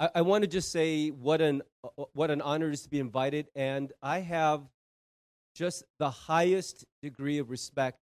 [0.00, 1.62] I, I want to just say what an
[2.12, 4.62] what an honor it is to be invited, and I have
[5.54, 7.98] just the highest degree of respect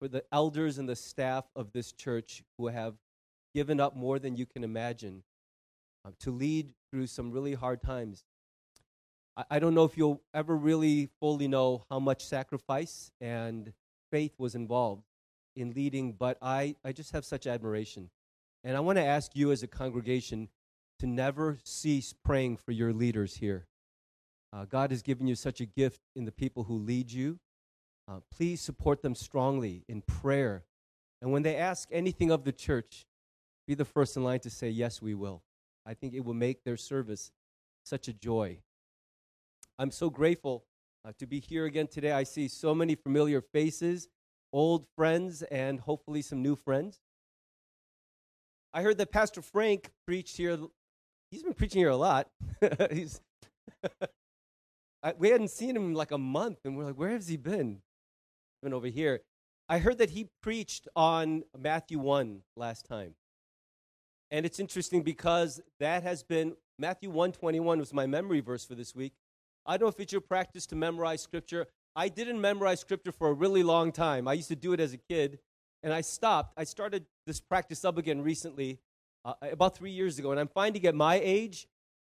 [0.00, 2.94] for the elders and the staff of this church who have
[3.54, 5.22] given up more than you can imagine
[6.04, 8.24] uh, to lead through some really hard times.
[9.36, 13.72] I, I don't know if you'll ever really fully know how much sacrifice and
[14.10, 15.04] faith was involved
[15.54, 18.10] in leading, but I, I just have such admiration.
[18.64, 20.48] And I want to ask you as a congregation
[21.02, 23.66] to never cease praying for your leaders here.
[24.52, 27.40] Uh, God has given you such a gift in the people who lead you.
[28.06, 30.62] Uh, please support them strongly in prayer.
[31.20, 33.04] And when they ask anything of the church,
[33.66, 35.42] be the first in line to say, Yes, we will.
[35.84, 37.32] I think it will make their service
[37.84, 38.58] such a joy.
[39.80, 40.66] I'm so grateful
[41.04, 42.12] uh, to be here again today.
[42.12, 44.06] I see so many familiar faces,
[44.52, 47.00] old friends, and hopefully some new friends.
[48.72, 50.58] I heard that Pastor Frank preached here.
[51.32, 52.28] He's been preaching here a lot.
[52.92, 53.22] He's
[55.02, 57.38] I, we hadn't seen him in like a month, and we're like, where has he
[57.38, 57.80] been?
[58.62, 59.22] Been over here.
[59.66, 63.14] I heard that he preached on Matthew 1 last time.
[64.30, 68.94] And it's interesting because that has been Matthew 121 was my memory verse for this
[68.94, 69.14] week.
[69.64, 71.66] I don't know if it's your practice to memorize scripture.
[71.96, 74.28] I didn't memorize scripture for a really long time.
[74.28, 75.38] I used to do it as a kid,
[75.82, 76.52] and I stopped.
[76.58, 78.78] I started this practice up again recently,
[79.24, 81.66] uh, about three years ago, and I'm finding at my age,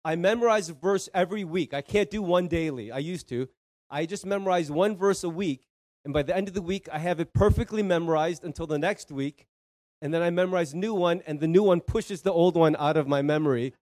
[0.06, 1.74] I memorize a verse every week.
[1.74, 2.92] I can't do one daily.
[2.92, 3.50] I used to.
[3.90, 5.68] I just memorize one verse a week,
[6.06, 9.12] and by the end of the week, I have it perfectly memorized until the next
[9.12, 9.48] week,
[10.02, 12.98] and then I memorize new one, and the new one pushes the old one out
[12.98, 13.74] of my memory.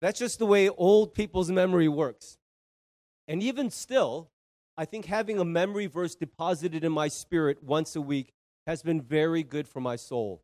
[0.00, 2.38] That's just the way old people's memory works.
[3.26, 4.30] And even still,
[4.76, 8.32] I think having a memory verse deposited in my spirit once a week
[8.66, 10.42] has been very good for my soul.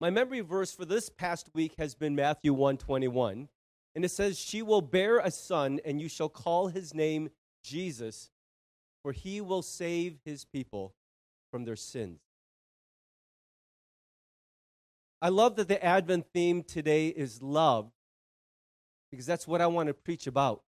[0.00, 3.50] My memory verse for this past week has been Matthew 121,
[3.94, 7.30] and it says, "She will bear a son, and you shall call his name
[7.62, 8.30] Jesus,
[9.02, 10.94] for he will save his people
[11.50, 12.22] from their sins."
[15.20, 17.92] I love that the Advent theme today is love
[19.10, 20.64] because that's what I want to preach about.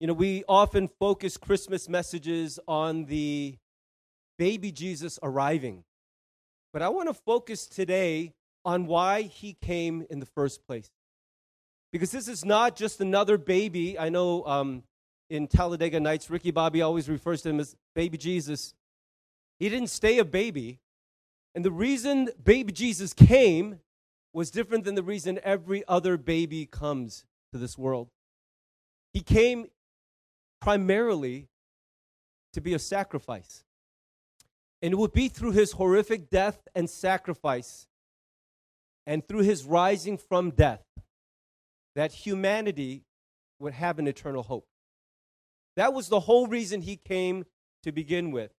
[0.00, 3.60] You know, we often focus Christmas messages on the
[4.36, 5.84] baby Jesus arriving.
[6.72, 10.90] But I want to focus today on why he came in the first place.
[11.92, 13.98] Because this is not just another baby.
[13.98, 14.84] I know um,
[15.28, 18.74] in Talladega Nights, Ricky Bobby always refers to him as baby Jesus.
[19.58, 20.78] He didn't stay a baby.
[21.54, 23.80] And the reason baby Jesus came
[24.32, 28.08] was different than the reason every other baby comes to this world.
[29.12, 29.66] He came
[30.60, 31.48] primarily
[32.52, 33.64] to be a sacrifice.
[34.82, 37.86] And it would be through his horrific death and sacrifice
[39.06, 40.82] and through his rising from death
[41.94, 43.04] that humanity
[43.58, 44.66] would have an eternal hope.
[45.76, 47.44] That was the whole reason he came
[47.82, 48.52] to begin with.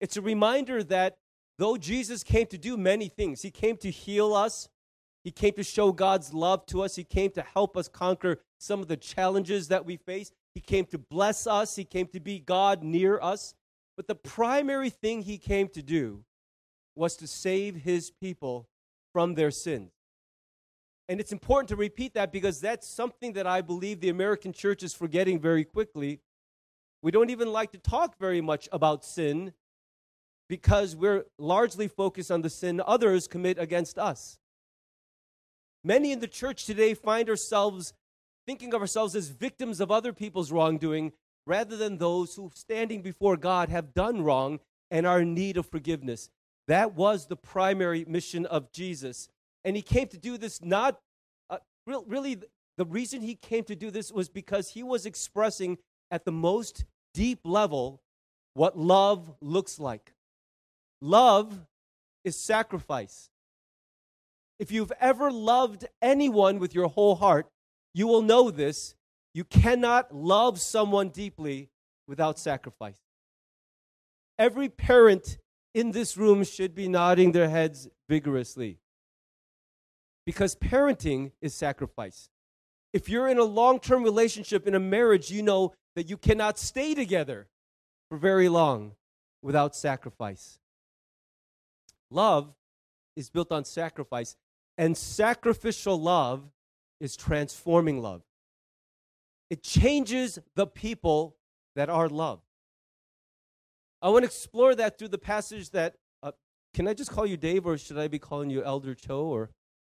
[0.00, 1.18] It's a reminder that
[1.58, 4.68] though Jesus came to do many things, he came to heal us,
[5.24, 8.80] he came to show God's love to us, he came to help us conquer some
[8.80, 12.38] of the challenges that we face, he came to bless us, He came to be
[12.38, 13.54] God near us.
[13.96, 16.24] But the primary thing He came to do
[16.94, 18.68] was to save His people
[19.12, 19.90] from their sins.
[21.08, 24.82] And it's important to repeat that because that's something that I believe the American church
[24.82, 26.20] is forgetting very quickly.
[27.02, 29.52] We don't even like to talk very much about sin
[30.48, 34.38] because we're largely focused on the sin others commit against us.
[35.84, 37.92] Many in the church today find ourselves
[38.46, 41.12] thinking of ourselves as victims of other people's wrongdoing
[41.46, 44.60] rather than those who, standing before God, have done wrong
[44.90, 46.30] and are in need of forgiveness.
[46.68, 49.28] That was the primary mission of Jesus.
[49.64, 50.98] And he came to do this not
[51.50, 52.38] uh, really,
[52.76, 55.78] the reason he came to do this was because he was expressing
[56.10, 58.00] at the most deep level
[58.54, 60.12] what love looks like.
[61.00, 61.66] Love
[62.24, 63.30] is sacrifice.
[64.58, 67.46] If you've ever loved anyone with your whole heart,
[67.94, 68.94] you will know this.
[69.34, 71.70] You cannot love someone deeply
[72.06, 73.00] without sacrifice.
[74.38, 75.38] Every parent
[75.74, 78.78] in this room should be nodding their heads vigorously
[80.26, 82.28] because parenting is sacrifice.
[82.92, 86.58] If you're in a long term relationship, in a marriage, you know that you cannot
[86.58, 87.48] stay together
[88.08, 88.92] for very long
[89.42, 90.58] without sacrifice.
[92.10, 92.54] Love
[93.16, 94.36] is built on sacrifice,
[94.76, 96.50] and sacrificial love
[97.00, 98.22] is transforming love.
[99.52, 101.36] It changes the people
[101.76, 102.40] that are loved.
[104.00, 105.96] I want to explore that through the passage that.
[106.22, 106.32] Uh,
[106.72, 109.26] can I just call you Dave, or should I be calling you Elder Cho?
[109.26, 109.50] Or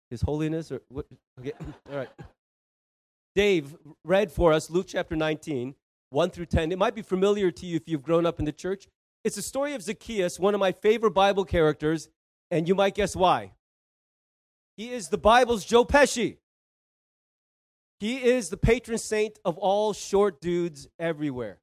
[0.10, 1.06] His Holiness, or what?
[1.40, 1.52] Okay,
[1.92, 2.10] all right.
[3.36, 5.76] Dave read for us Luke chapter 19,
[6.10, 6.72] 1 through 10.
[6.72, 8.88] It might be familiar to you if you've grown up in the church.
[9.24, 12.10] It's the story of Zacchaeus, one of my favorite Bible characters,
[12.50, 13.52] and you might guess why.
[14.76, 16.38] He is the Bible's Joe Pesci.
[18.02, 21.60] He is the patron saint of all short dudes everywhere.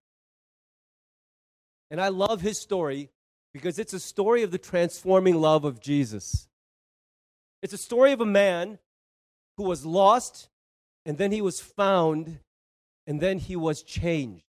[1.91, 3.11] And I love his story
[3.53, 6.47] because it's a story of the transforming love of Jesus.
[7.61, 8.79] It's a story of a man
[9.57, 10.49] who was lost,
[11.05, 12.39] and then he was found,
[13.05, 14.45] and then he was changed.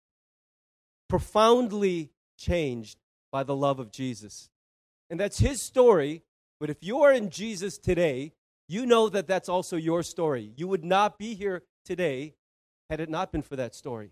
[1.08, 3.00] Profoundly changed
[3.32, 4.52] by the love of Jesus.
[5.10, 6.22] And that's his story.
[6.60, 8.34] But if you are in Jesus today,
[8.68, 10.52] you know that that's also your story.
[10.56, 12.36] You would not be here today
[12.90, 14.12] had it not been for that story.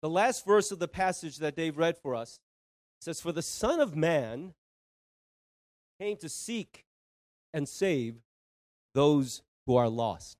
[0.00, 2.40] The last verse of the passage that Dave read for us
[3.00, 4.54] says, For the Son of Man
[6.00, 6.84] came to seek
[7.52, 8.16] and save
[8.94, 10.38] those who are lost.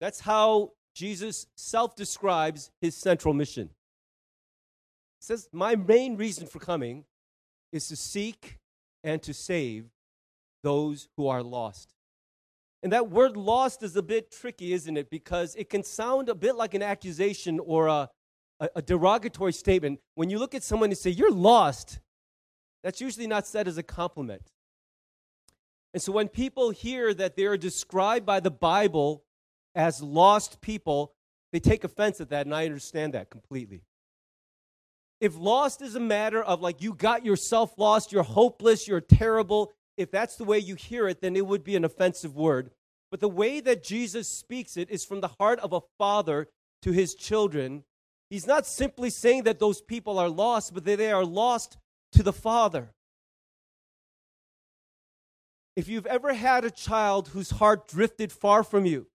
[0.00, 3.70] That's how Jesus self describes his central mission.
[5.20, 7.04] He says, My main reason for coming
[7.72, 8.58] is to seek
[9.02, 9.86] and to save
[10.62, 11.94] those who are lost.
[12.82, 15.08] And that word lost is a bit tricky, isn't it?
[15.08, 18.10] Because it can sound a bit like an accusation or a,
[18.58, 20.00] a, a, derogatory statement.
[20.16, 22.00] When you look at someone and say, You're lost,
[22.82, 24.50] that's usually not said as a compliment.
[25.94, 29.24] And so when people hear that they are described by the Bible
[29.74, 31.14] as lost people,
[31.52, 33.82] they take offense at that, and I understand that completely.
[35.20, 39.72] If lost is a matter of like you got yourself lost, you're hopeless, you're terrible,
[40.02, 42.70] if that's the way you hear it, then it would be an offensive word.
[43.10, 46.48] But the way that Jesus speaks it is from the heart of a father
[46.82, 47.84] to his children.
[48.30, 51.78] He's not simply saying that those people are lost, but that they are lost
[52.12, 52.92] to the Father.
[55.76, 59.06] If you've ever had a child whose heart drifted far from you,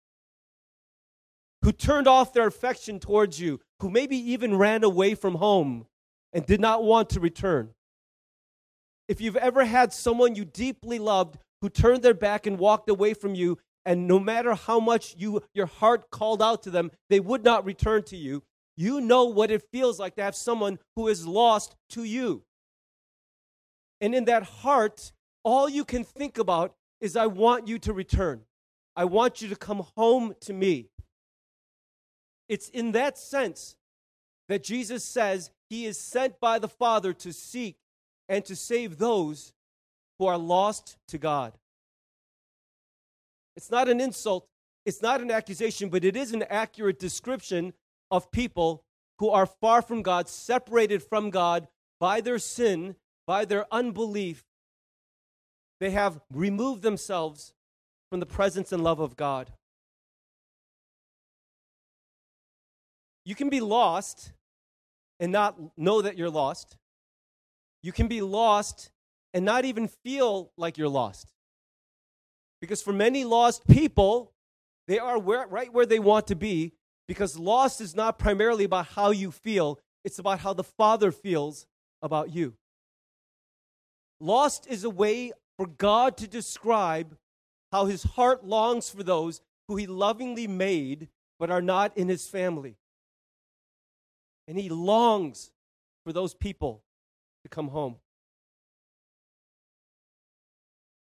[1.63, 5.85] who turned off their affection towards you, who maybe even ran away from home
[6.33, 7.73] and did not want to return,
[9.07, 13.13] if you've ever had someone you deeply loved who turned their back and walked away
[13.13, 17.19] from you, and no matter how much you, your heart called out to them, they
[17.19, 18.43] would not return to you,
[18.75, 22.43] you know what it feels like to have someone who is lost to you.
[24.01, 25.11] And in that heart,
[25.43, 28.41] all you can think about is, I want you to return.
[28.95, 30.89] I want you to come home to me.
[32.49, 33.75] It's in that sense
[34.49, 37.77] that Jesus says he is sent by the Father to seek
[38.29, 39.53] and to save those
[40.19, 41.53] who are lost to God.
[43.55, 44.47] It's not an insult,
[44.85, 47.73] it's not an accusation, but it is an accurate description
[48.11, 48.83] of people
[49.19, 51.67] who are far from God, separated from God
[51.99, 52.95] by their sin,
[53.25, 54.43] by their unbelief.
[55.79, 57.53] They have removed themselves
[58.09, 59.51] from the presence and love of God.
[63.25, 64.31] You can be lost
[65.19, 66.77] and not know that you're lost.
[67.87, 68.89] You can be lost
[69.33, 71.31] and not even feel like you're lost.
[72.59, 74.33] Because for many lost people,
[74.89, 76.73] they are where, right where they want to be
[77.07, 81.65] because lost is not primarily about how you feel, it's about how the Father feels
[82.01, 82.55] about you.
[84.19, 87.15] Lost is a way for God to describe
[87.71, 89.39] how his heart longs for those
[89.69, 91.07] who he lovingly made
[91.39, 92.75] but are not in his family.
[94.45, 95.51] And he longs
[96.03, 96.83] for those people
[97.47, 97.95] to come home.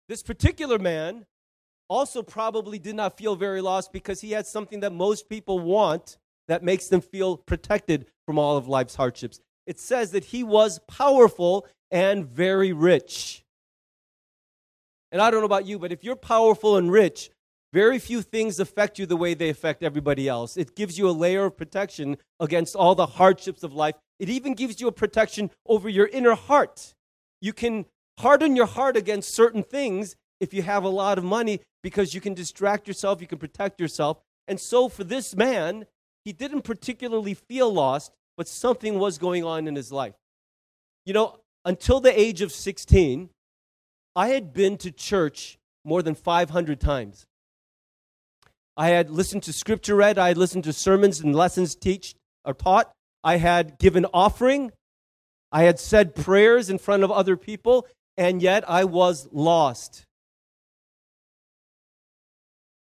[0.08, 1.26] This particular man
[1.88, 6.18] also probably did not feel very lost because he had something that most people want
[6.48, 9.40] that makes them feel protected from all of life's hardships.
[9.66, 13.44] It says that he was powerful and very rich.
[15.10, 17.30] And I don't know about you, but if you're powerful and rich,
[17.76, 20.56] very few things affect you the way they affect everybody else.
[20.56, 23.96] It gives you a layer of protection against all the hardships of life.
[24.18, 26.94] It even gives you a protection over your inner heart.
[27.42, 27.84] You can
[28.18, 32.20] harden your heart against certain things if you have a lot of money because you
[32.22, 34.22] can distract yourself, you can protect yourself.
[34.48, 35.84] And so for this man,
[36.24, 40.14] he didn't particularly feel lost, but something was going on in his life.
[41.04, 43.28] You know, until the age of 16,
[44.14, 47.26] I had been to church more than 500 times.
[48.76, 52.14] I had listened to scripture read, I had listened to sermons and lessons teach
[52.44, 52.92] or taught.
[53.24, 54.72] I had given offering.
[55.50, 60.04] I had said prayers in front of other people, and yet I was lost.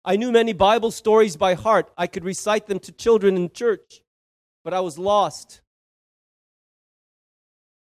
[0.04, 1.92] I knew many Bible stories by heart.
[1.98, 4.02] I could recite them to children in church,
[4.64, 5.62] but I was lost.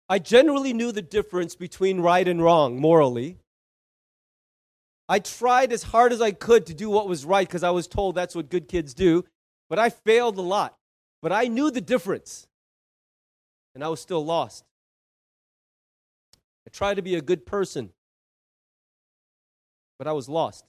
[0.07, 3.37] I generally knew the difference between right and wrong morally.
[5.09, 7.87] I tried as hard as I could to do what was right because I was
[7.87, 9.25] told that's what good kids do,
[9.69, 10.77] but I failed a lot.
[11.21, 12.47] But I knew the difference,
[13.75, 14.63] and I was still lost.
[16.67, 17.91] I tried to be a good person,
[19.97, 20.65] but I was lost.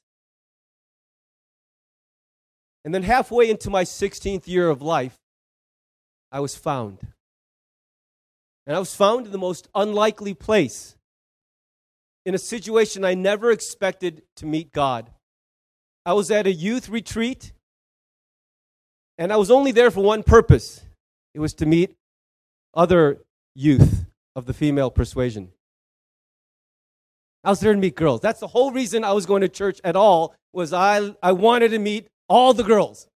[2.84, 5.18] And then halfway into my 16th year of life,
[6.30, 6.98] I was found.
[8.66, 10.96] And I was found in the most unlikely place,
[12.24, 15.10] in a situation I never expected to meet God.
[16.04, 17.52] I was at a youth retreat,
[19.18, 20.84] and I was only there for one purpose
[21.34, 21.96] it was to meet
[22.74, 23.18] other
[23.54, 24.04] youth
[24.36, 25.50] of the female persuasion.
[27.44, 28.20] I was there to meet girls.
[28.20, 31.70] That's the whole reason I was going to church at all was I, I wanted
[31.70, 33.08] to meet all the girls.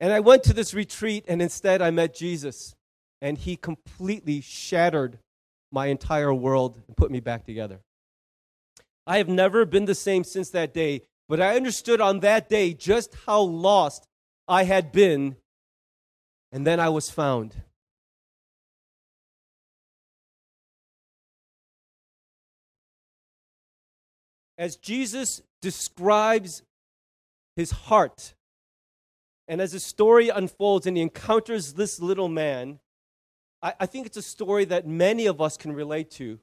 [0.00, 2.74] And I went to this retreat, and instead I met Jesus,
[3.20, 5.18] and he completely shattered
[5.70, 7.80] my entire world and put me back together.
[9.06, 12.74] I have never been the same since that day, but I understood on that day
[12.74, 14.06] just how lost
[14.46, 15.36] I had been,
[16.52, 17.54] and then I was found.
[24.56, 26.62] As Jesus describes
[27.56, 28.34] his heart,
[29.46, 32.80] and as the story unfolds and he encounters this little man,
[33.62, 36.38] I, I think it's a story that many of us can relate to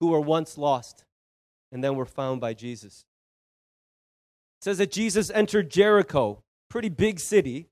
[0.00, 1.04] who were once lost
[1.72, 3.04] and then were found by Jesus.
[4.60, 7.68] It says that Jesus entered Jericho, pretty big city,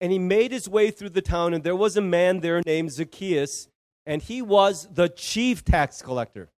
[0.00, 2.92] and he made his way through the town, and there was a man there named
[2.92, 3.68] Zacchaeus,
[4.04, 6.50] and he was the chief tax collector.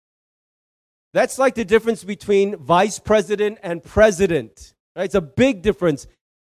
[1.14, 4.74] That's like the difference between vice president and president.
[4.96, 5.06] Right?
[5.06, 6.08] It's a big difference.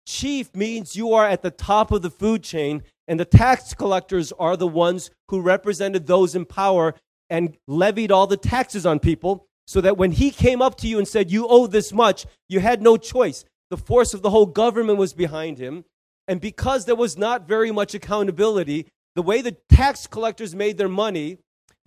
[0.07, 4.33] Chief means you are at the top of the food chain, and the tax collectors
[4.39, 6.95] are the ones who represented those in power
[7.29, 10.99] and levied all the taxes on people so that when he came up to you
[10.99, 13.45] and said, You owe this much, you had no choice.
[13.71, 15.85] The force of the whole government was behind him.
[16.29, 20.89] And because there was not very much accountability, the way the tax collectors made their
[20.89, 21.39] money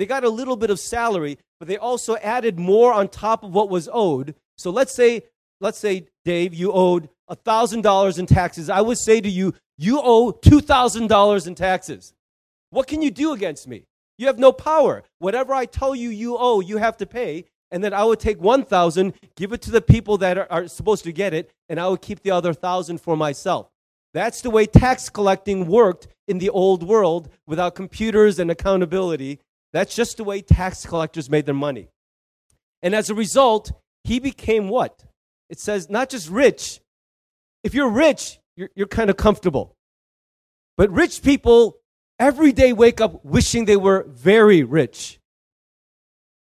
[0.02, 3.54] they got a little bit of salary, but they also added more on top of
[3.54, 4.34] what was owed.
[4.58, 5.22] So let's say,
[5.60, 8.70] let's say, Dave, you owed $1,000 in taxes.
[8.70, 12.14] I would say to you, you owe $2,000 in taxes.
[12.70, 13.86] What can you do against me?
[14.18, 15.04] You have no power.
[15.20, 17.46] Whatever I tell you you owe, you have to pay.
[17.72, 21.06] And then I would take 1,000, give it to the people that are, are supposed
[21.06, 23.70] to get it, and I would keep the other 1,000 for myself.
[24.14, 29.40] That's the way tax collecting worked in the old world without computers and accountability.
[29.72, 31.88] That's just the way tax collectors made their money.
[32.82, 33.72] And as a result,
[34.04, 35.06] he became what?
[35.52, 36.80] It says not just rich.
[37.64, 39.76] If you're rich, you're, you're kind of comfortable.
[40.78, 41.78] But rich people
[42.18, 45.20] every day wake up wishing they were very rich.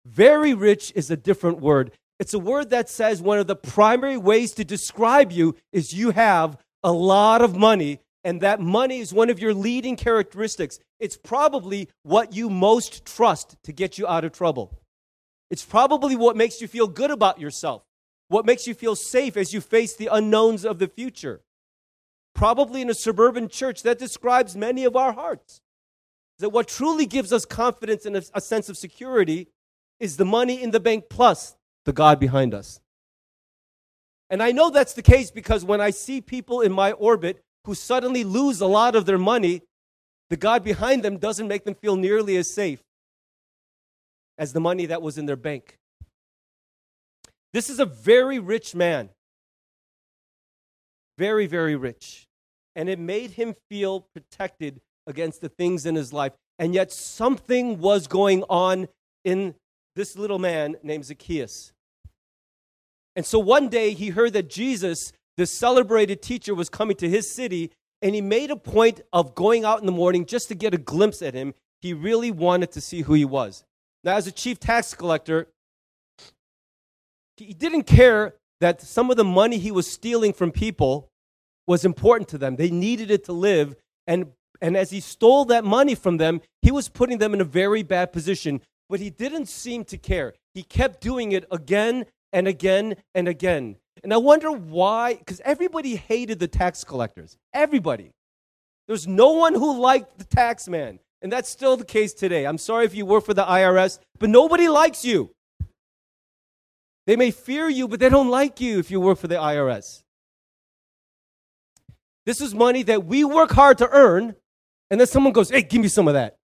[0.06, 1.92] Very rich is a different word.
[2.20, 6.12] It's a word that says one of the primary ways to describe you is you
[6.12, 10.80] have a lot of money and that money is one of your leading characteristics.
[11.00, 14.80] It's probably what you most trust to get you out of trouble.
[15.52, 17.84] It's probably what makes you feel good about yourself,
[18.28, 21.42] what makes you feel safe as you face the unknowns of the future.
[22.34, 25.62] Probably in a suburban church, that describes many of our hearts.
[26.40, 29.48] That what truly gives us confidence and a, sense of security
[30.00, 31.56] is the money in the bank plus
[31.86, 32.82] the God behind us.
[34.30, 37.74] And I know that's the case because when I see people in my orbit who
[37.74, 39.62] suddenly lose a lot of their money,
[40.30, 42.84] the God behind them doesn't make them feel nearly as safe
[44.38, 45.78] as the money that was in their bank.
[47.56, 49.12] This is a very rich man.
[51.18, 52.28] Very, very rich.
[52.76, 56.34] And it made him feel protected against the things in his life.
[56.60, 58.90] And yet, something was going on
[59.24, 59.56] in
[59.96, 61.72] this little man named Zacchaeus.
[63.16, 67.34] And so one day he heard that Jesus the celebrated teacher was coming to his
[67.34, 67.72] city,
[68.02, 70.78] and he made a point of going out in the morning just to get a
[70.78, 71.54] glimpse at him.
[71.80, 73.64] He really wanted to see who he was.
[74.04, 75.48] Now, as a chief tax collector,
[77.38, 81.10] he didn't care that some of the money he was stealing from people
[81.68, 82.56] was important to them.
[82.56, 83.76] They needed it to live.
[84.08, 87.46] And, and as he stole that money from them, he was putting them in a
[87.46, 88.62] very bad position.
[88.90, 90.34] But he didn't seem to care.
[90.54, 93.78] He kept doing it again and again and again.
[94.04, 97.38] And I wonder why, because everybody hated the tax collectors.
[97.54, 98.12] Everybody.
[98.88, 101.00] There's no one who liked the tax man.
[101.22, 102.46] And that's still the case today.
[102.46, 105.32] I'm sorry if you work for the IRS, but nobody likes you.
[107.06, 110.04] They may fear you, but they don't like you if you work for the IRS.
[112.26, 114.36] This is money that we work hard to earn,
[114.90, 116.38] and then someone goes, hey, give me some of that.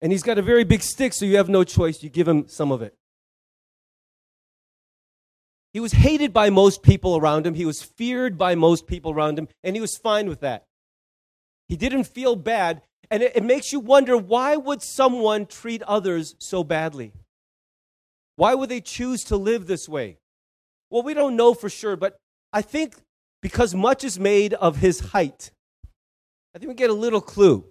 [0.00, 2.02] And he's got a very big stick, so you have no choice.
[2.02, 2.94] You give him some of it.
[5.72, 7.52] He was hated by most people around him.
[7.52, 10.64] He was feared by most people around him, and he was fine with that.
[11.68, 12.80] He didn't feel bad,
[13.10, 17.12] and it, it makes you wonder why would someone treat others so badly?
[18.36, 20.18] Why would they choose to live this way?
[20.90, 22.16] Well, we don't know for sure, but
[22.52, 22.94] I think
[23.42, 25.50] because much is made of his height,
[26.54, 27.64] I think we get a little clue.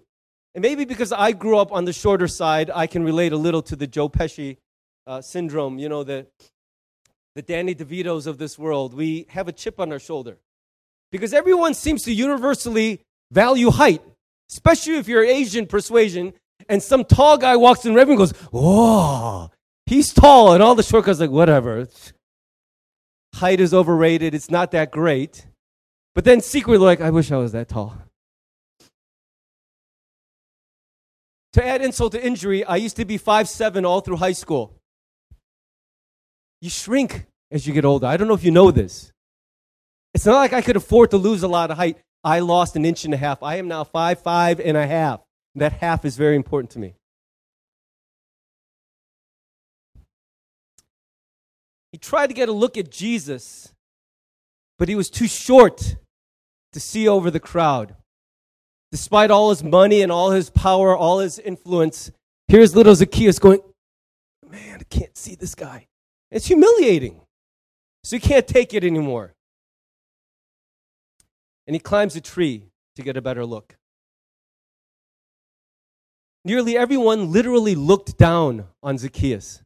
[0.54, 3.62] And maybe because I grew up on the shorter side, I can relate a little
[3.62, 4.56] to the Joe Pesci
[5.06, 6.26] uh, syndrome, you know, the,
[7.34, 8.94] the Danny DeVitos of this world.
[8.94, 10.38] We have a chip on our shoulder.
[11.12, 14.02] Because everyone seems to universally value height,
[14.50, 16.32] especially if you're Asian persuasion
[16.68, 19.50] and some tall guy walks in, everyone goes, "Whoa,
[19.86, 21.88] he's tall," and all the short guys like, "Whatever."
[23.34, 24.34] Height is overrated.
[24.34, 25.46] It's not that great.
[26.14, 27.94] But then secretly, like, I wish I was that tall.
[31.52, 34.74] To add insult to injury, I used to be five seven all through high school.
[36.60, 38.06] You shrink as you get older.
[38.06, 39.12] I don't know if you know this.
[40.14, 41.98] It's not like I could afford to lose a lot of height.
[42.24, 43.42] I lost an inch and a half.
[43.42, 45.20] I am now five, five and a half.
[45.54, 46.94] That half is very important to me.
[51.92, 53.72] He tried to get a look at Jesus,
[54.78, 55.96] but he was too short
[56.72, 57.94] to see over the crowd.
[58.92, 62.10] Despite all his money and all his power, all his influence,
[62.48, 63.60] here's little Zacchaeus going,
[64.48, 65.86] Man, I can't see this guy.
[66.30, 67.20] It's humiliating.
[68.04, 69.36] So he can't take it anymore
[71.66, 73.76] and he climbs a tree to get a better look.
[76.44, 79.62] Nearly everyone literally looked down on Zacchaeus.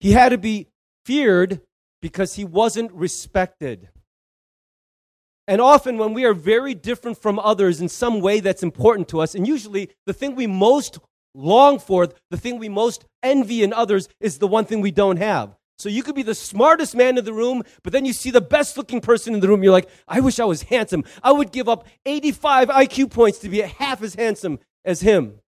[0.00, 0.68] He had to be
[1.04, 1.60] feared
[2.02, 3.88] because he wasn't respected.
[5.48, 9.20] And often, when we are very different from others in some way that's important to
[9.20, 10.98] us, and usually the thing we most
[11.34, 15.18] long for, the thing we most envy in others, is the one thing we don't
[15.18, 15.54] have.
[15.78, 18.40] So you could be the smartest man in the room, but then you see the
[18.40, 19.62] best looking person in the room.
[19.62, 21.04] You're like, I wish I was handsome.
[21.22, 25.40] I would give up 85 IQ points to be half as handsome as him.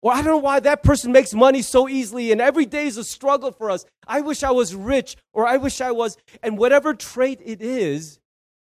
[0.00, 2.96] Or I don't know why that person makes money so easily and every day is
[2.96, 3.84] a struggle for us.
[4.06, 6.16] I wish I was rich or I wish I was.
[6.42, 8.20] And whatever trait it is,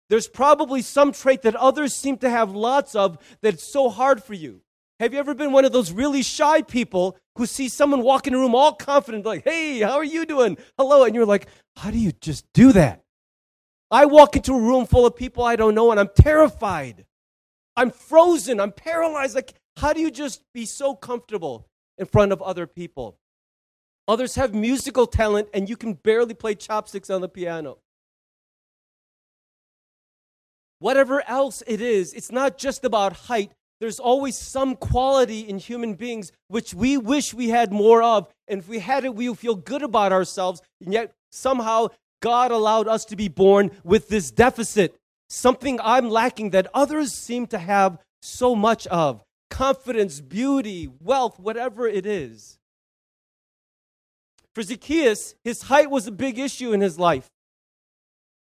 [0.10, 4.34] there's probably some trait that others seem to have lots of that's so hard for
[4.34, 4.62] you.
[5.00, 8.34] Have you ever been one of those really shy people who see someone walk in
[8.34, 10.58] a room all confident, like, hey, how are you doing?
[10.76, 11.04] Hello.
[11.04, 13.04] And you're like, how do you just do that?
[13.92, 17.06] I walk into a room full of people I don't know and I'm terrified.
[17.76, 18.60] I'm frozen.
[18.60, 19.36] I'm paralyzed.
[19.36, 21.68] Like, how do you just be so comfortable
[22.00, 23.20] in front of other people?
[24.08, 27.78] Others have musical talent and you can barely play chopsticks on the piano.
[30.80, 35.94] Whatever else it is, it's not just about height, there's always some quality in human
[35.94, 38.28] beings which we wish we had more of.
[38.48, 40.60] And if we had it, we would feel good about ourselves.
[40.84, 41.90] And yet, somehow,
[42.24, 44.96] God allowed us to be born with this deficit,
[45.30, 51.88] something I'm lacking that others seem to have so much of confidence, beauty, wealth, whatever
[51.88, 52.58] it is.
[54.54, 57.28] For Zacchaeus, his height was a big issue in his life.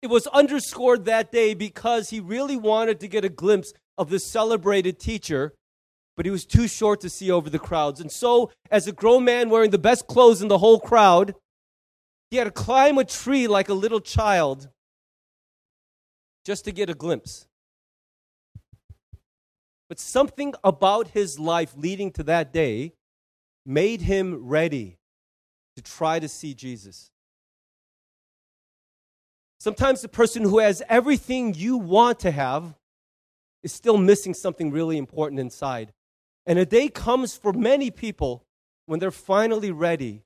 [0.02, 4.18] It was underscored that day because he really wanted to get a glimpse of the
[4.18, 5.52] celebrated teacher,
[6.16, 8.00] but he was too short to see over the crowds.
[8.00, 11.34] And so, as a grown man wearing the best clothes in the whole crowd,
[12.30, 14.70] he had to climb a tree like a little child
[16.46, 17.46] just to get a glimpse.
[19.90, 22.92] But something about his life leading to that day
[23.66, 24.98] made him ready
[25.74, 27.10] to try to see Jesus.
[29.58, 32.76] Sometimes the person who has everything you want to have
[33.64, 35.92] is still missing something really important inside.
[36.46, 38.44] And a day comes for many people
[38.86, 40.22] when they're finally ready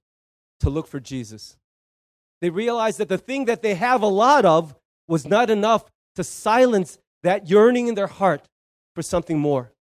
[0.61, 1.57] to look for Jesus.
[2.42, 4.77] They realize that the thing that they have a lot of
[5.09, 8.46] was not enough to silence that yearning in their heart
[8.94, 9.72] for something more.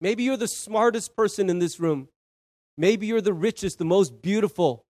[0.00, 2.08] Maybe you're the smartest person in this room.
[2.78, 4.84] Maybe you're the richest, the most beautiful,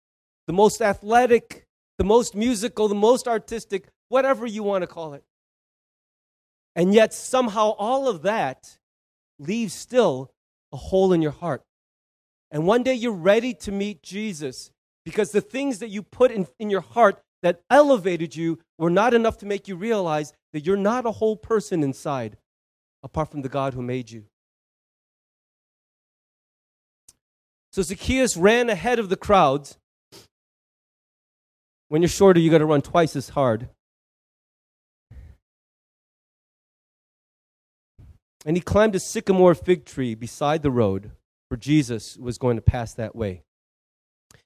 [0.45, 1.65] the most athletic,
[1.97, 5.23] the most musical, the most artistic, whatever you want to call it.
[6.75, 8.78] And yet, somehow, all of that
[9.39, 10.32] leaves still
[10.71, 11.63] a hole in your heart.
[12.52, 14.71] And one day you're ready to meet Jesus
[15.04, 19.13] because the things that you put in, in your heart that elevated you were not
[19.13, 22.38] enough to make you realize that you're not a whole person inside
[23.04, 24.25] apart from the God who made you.
[27.71, 29.78] So Zacchaeus ran ahead of the crowds.
[31.88, 33.69] When you're shorter, you got to run twice as hard.
[38.45, 41.12] And he climbed a sycamore fig tree beside the road,
[41.49, 43.43] for Jesus was going to pass that way.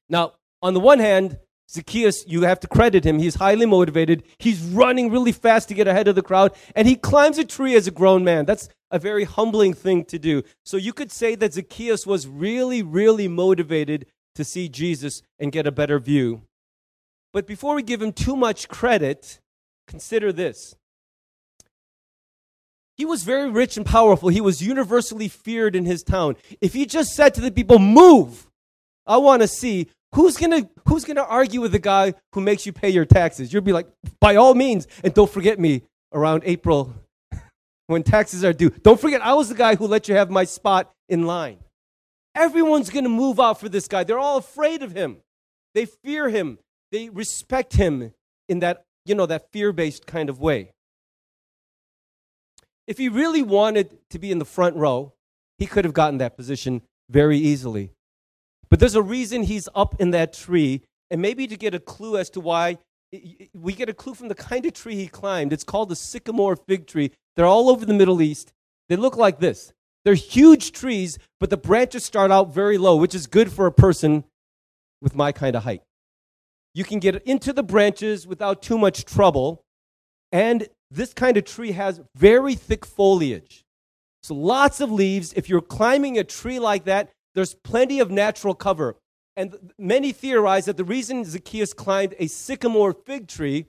[0.10, 3.19] Now, on the one hand, Zacchaeus, you have to credit him.
[3.19, 4.23] He's highly motivated.
[4.38, 7.76] He's running really fast to get ahead of the crowd, and he climbs a tree
[7.76, 8.45] as a grown man.
[8.45, 10.43] That's a very humbling thing to do.
[10.63, 15.67] So you could say that Zacchaeus was really, really motivated to see Jesus and get
[15.67, 16.43] a better view.
[17.32, 19.39] But before we give him too much credit,
[19.88, 20.76] consider this.
[22.95, 24.30] He was very rich and powerful.
[24.30, 26.36] He was universally feared in his town.
[26.62, 28.52] If he just said to the people, Move,
[29.08, 32.73] I want to see, who's to who's gonna argue with the guy who makes you
[32.73, 33.52] pay your taxes?
[33.52, 33.88] You'll be like,
[34.19, 36.93] By all means, and don't forget me around April
[37.88, 38.69] when taxes are due.
[38.69, 41.58] Don't forget, I was the guy who let you have my spot in line.
[42.36, 44.04] Everyone's to move out for this guy.
[44.04, 45.17] They're all afraid of him.
[45.76, 46.58] They fear him.
[46.91, 48.13] They respect him
[48.49, 50.71] in that, you know, that fear-based kind of way.
[52.88, 55.13] If he really wanted to be in the front row,
[55.58, 57.91] he could have gotten that position very easily.
[58.74, 60.82] But there's a reason he's up in that tree,
[61.12, 62.80] and maybe to get a clue as to why,
[63.54, 65.54] we get a clue from the kind of tree he climbed.
[65.54, 67.12] It's called the sycamore fig tree.
[67.36, 68.52] They're all over the Middle East.
[68.90, 69.74] They look like this.
[70.04, 73.72] They're huge trees, but the branches start out very low, which is good for a
[73.72, 74.24] person
[75.04, 75.84] with my kind of height.
[76.74, 79.62] You can get into the branches without too much trouble,
[80.32, 83.66] and this kind of tree has very thick foliage.
[84.24, 85.32] So lots of leaves.
[85.34, 88.96] If you're climbing a tree like that, there's plenty of natural cover.
[89.36, 93.65] And many theorize that the reason Zacchaeus climbed a sycamore fig tree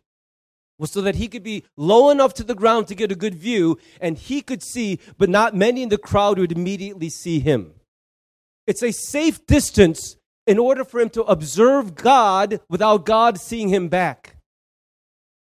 [0.78, 3.34] was so that he could be low enough to the ground to get a good
[3.34, 7.74] view and he could see, but not many in the crowd would immediately see him.
[8.66, 13.88] It's a safe distance in order for him to observe God without God seeing him
[13.88, 14.36] back.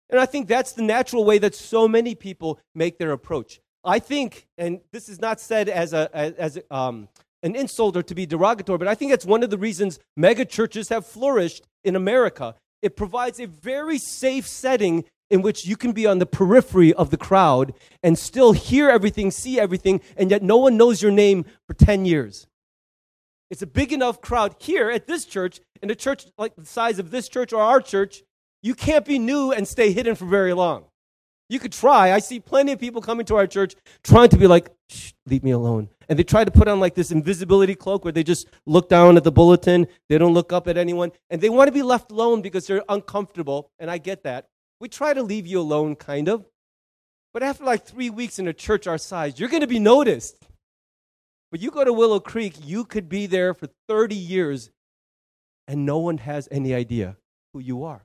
[0.09, 3.61] And I think that's the natural way that so many people make their approach.
[3.83, 7.07] I think, and this is not said as, a, as um,
[7.43, 10.45] an insult or to be derogatory, but I think that's one of the reasons mega
[10.45, 12.55] churches have flourished in America.
[12.81, 17.11] It provides a very safe setting in which you can be on the periphery of
[17.11, 21.45] the crowd and still hear everything, see everything, and yet no one knows your name
[21.67, 22.47] for 10 years.
[23.49, 26.99] It's a big enough crowd here at this church, in a church like the size
[26.99, 28.23] of this church or our church,
[28.61, 30.85] you can't be new and stay hidden for very long.
[31.49, 32.11] You could try.
[32.11, 34.69] I see plenty of people coming to our church trying to be like,
[35.25, 35.89] leave me alone.
[36.07, 39.17] And they try to put on like this invisibility cloak where they just look down
[39.17, 39.87] at the bulletin.
[40.09, 41.11] They don't look up at anyone.
[41.29, 43.71] And they want to be left alone because they're uncomfortable.
[43.79, 44.47] And I get that.
[44.79, 46.45] We try to leave you alone, kind of.
[47.33, 50.37] But after like three weeks in a church our size, you're going to be noticed.
[51.51, 54.69] But you go to Willow Creek, you could be there for 30 years
[55.69, 57.15] and no one has any idea
[57.53, 58.03] who you are.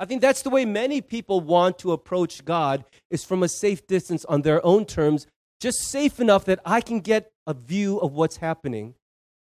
[0.00, 3.86] I think that's the way many people want to approach God is from a safe
[3.86, 5.26] distance on their own terms,
[5.60, 8.94] just safe enough that I can get a view of what's happening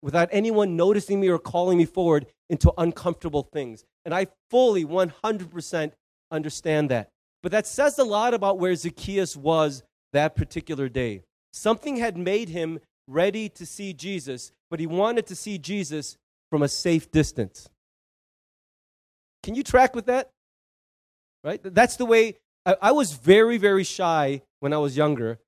[0.02, 3.84] without anyone noticing me or calling me forward into uncomfortable things.
[4.04, 5.92] And I fully 100%
[6.32, 7.08] understand that.
[7.40, 11.22] But that says a lot about where Zacchaeus was that particular day.
[11.52, 16.16] Something had made him ready to see Jesus, but he wanted to see Jesus
[16.50, 17.68] from a safe distance.
[19.44, 20.32] Can you track with that?
[21.44, 21.60] Right?
[21.62, 25.38] That's the way I, I was very, very shy when I was younger.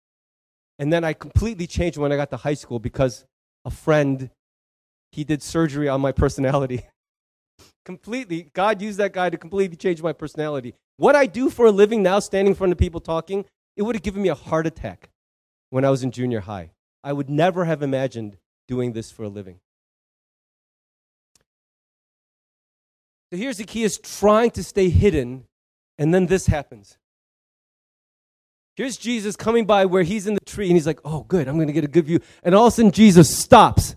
[0.79, 3.27] And then I completely changed when I got to high school because
[3.65, 4.31] a friend,
[5.13, 6.87] he did surgery on my personality.
[7.85, 8.51] completely.
[8.53, 10.75] God used that guy to completely change my personality.
[10.97, 13.45] What I do for a living now, standing in front of people talking,
[13.77, 15.11] it would have given me a heart attack
[15.71, 16.71] when I was in junior high.
[17.03, 18.37] I would never have imagined
[18.69, 19.61] doing this for a living.
[23.33, 25.45] So here's the key is trying to stay hidden
[26.01, 26.97] and then this happens.
[28.75, 31.57] Here's Jesus coming by where he's in the tree, and he's like, Oh, good, I'm
[31.57, 32.21] going to get a good view.
[32.43, 33.95] And all of a sudden, Jesus stops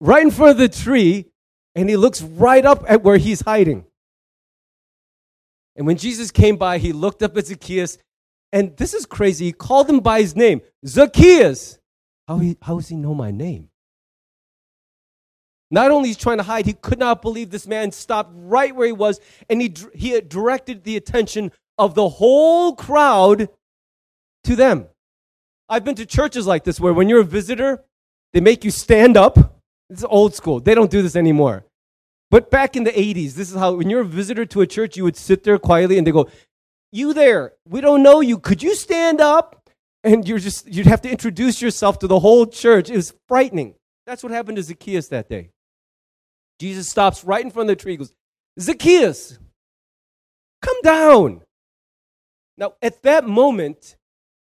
[0.00, 1.26] right in front of the tree,
[1.74, 3.84] and he looks right up at where he's hiding.
[5.76, 7.98] And when Jesus came by, he looked up at Zacchaeus,
[8.50, 9.44] and this is crazy.
[9.44, 11.78] He called him by his name Zacchaeus.
[12.26, 13.68] How, he, how does he know my name?
[15.70, 18.86] Not only he's trying to hide, he could not believe this man stopped right where
[18.86, 23.48] he was and he, he directed the attention of the whole crowd
[24.44, 24.86] to them.
[25.68, 27.84] I've been to churches like this where when you're a visitor,
[28.32, 29.60] they make you stand up.
[29.90, 30.60] It's old school.
[30.60, 31.64] They don't do this anymore.
[32.30, 34.96] But back in the 80s, this is how, when you're a visitor to a church,
[34.96, 36.28] you would sit there quietly and they go,
[36.92, 38.38] You there, we don't know you.
[38.38, 39.70] Could you stand up?
[40.04, 42.88] And you're just, you'd have to introduce yourself to the whole church.
[42.88, 43.74] It was frightening.
[44.06, 45.50] That's what happened to Zacchaeus that day.
[46.58, 47.96] Jesus stops right in front of the tree.
[47.96, 48.12] Goes,
[48.58, 49.38] Zacchaeus,
[50.62, 51.42] come down.
[52.56, 53.96] Now, at that moment,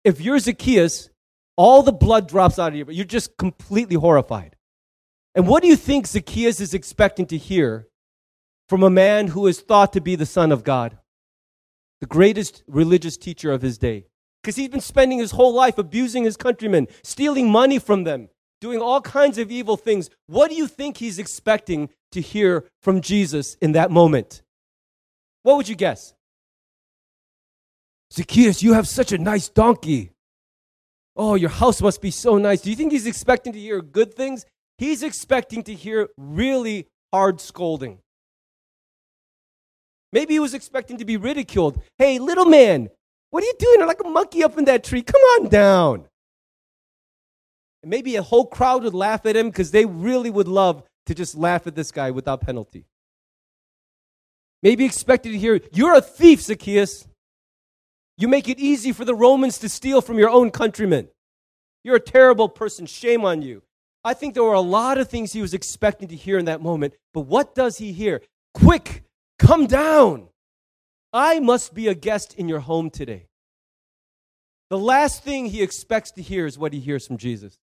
[0.03, 1.09] if you're Zacchaeus,
[1.57, 4.55] all the blood drops out of you, but you're just completely horrified.
[5.33, 7.87] And what do you think Zacchaeus is expecting to hear
[8.69, 10.97] from a man who is thought to be the Son of God,
[11.99, 14.05] the greatest religious teacher of his day?
[14.43, 18.29] Because he's been spending his whole life abusing his countrymen, stealing money from them,
[18.65, 20.09] doing all kinds of evil things.
[20.25, 24.41] What do you think he's expecting to hear from Jesus in that moment?
[25.43, 26.15] What would you guess?
[28.11, 30.13] Zacchaeus, you have such a nice donkey.
[31.15, 32.61] Oh, your house must be so nice.
[32.61, 34.47] Do you think he's expecting to hear good things?
[34.79, 37.99] He's expecting to hear really hard scolding.
[40.11, 41.79] Maybe he was expecting to be ridiculed.
[41.99, 42.89] Hey, little man,
[43.29, 43.75] what are you doing?
[43.77, 45.03] You're like a monkey up in that tree.
[45.03, 46.07] Come on down.
[47.85, 51.13] And maybe a whole crowd would laugh at him because they really would love to
[51.13, 52.87] just laugh at this guy without penalty.
[54.63, 57.07] Maybe expected to hear, You're a thief, Zacchaeus.
[58.17, 61.09] You make it easy for the Romans to steal from your own countrymen.
[61.83, 62.87] You're a terrible person.
[62.87, 63.61] Shame on you.
[64.03, 66.63] I think there were a lot of things he was expecting to hear in that
[66.63, 66.95] moment.
[67.13, 68.23] But what does he hear?
[68.55, 69.03] Quick,
[69.37, 70.29] come down.
[71.13, 73.27] I must be a guest in your home today.
[74.71, 77.59] The last thing he expects to hear is what he hears from Jesus.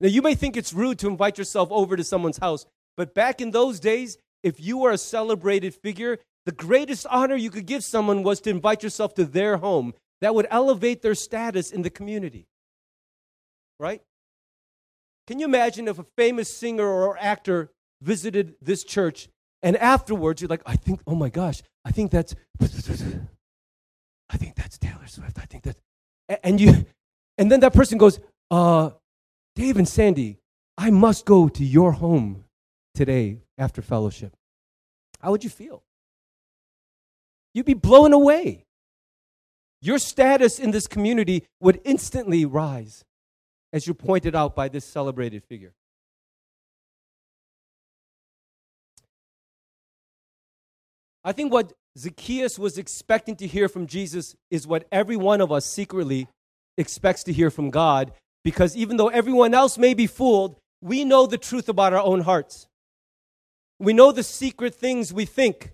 [0.00, 3.40] Now, you may think it's rude to invite yourself over to someone's house, but back
[3.40, 7.84] in those days, if you were a celebrated figure, the greatest honor you could give
[7.84, 9.94] someone was to invite yourself to their home.
[10.22, 12.46] That would elevate their status in the community.
[13.78, 14.02] Right?
[15.26, 17.70] Can you imagine if a famous singer or actor
[18.02, 19.28] visited this church
[19.62, 24.78] and afterwards you're like, I think, oh my gosh, I think that's, I think that's
[24.78, 25.38] Taylor Swift.
[25.38, 25.80] I think that's,
[26.42, 26.86] and you,
[27.38, 28.18] and then that person goes,
[28.50, 28.90] uh,
[29.54, 30.38] Dave and Sandy,
[30.78, 32.44] I must go to your home
[32.94, 34.34] today after fellowship.
[35.20, 35.82] How would you feel?
[37.52, 38.64] You'd be blown away.
[39.82, 43.04] Your status in this community would instantly rise,
[43.72, 45.74] as you pointed out by this celebrated figure.
[51.24, 55.52] I think what Zacchaeus was expecting to hear from Jesus is what every one of
[55.52, 56.28] us secretly
[56.78, 58.12] expects to hear from God,
[58.44, 62.20] because even though everyone else may be fooled, we know the truth about our own
[62.20, 62.66] hearts.
[63.78, 65.72] We know the secret things we think.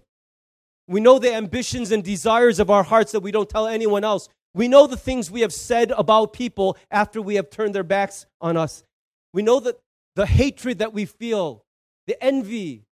[0.89, 4.29] We know the ambitions and desires of our hearts that we don't tell anyone else.
[4.55, 8.27] We know the things we have said about people after we have turned their backs
[8.41, 8.85] on us.
[9.33, 9.79] We know that
[10.15, 11.65] the hatred that we feel,
[12.07, 12.85] the envy,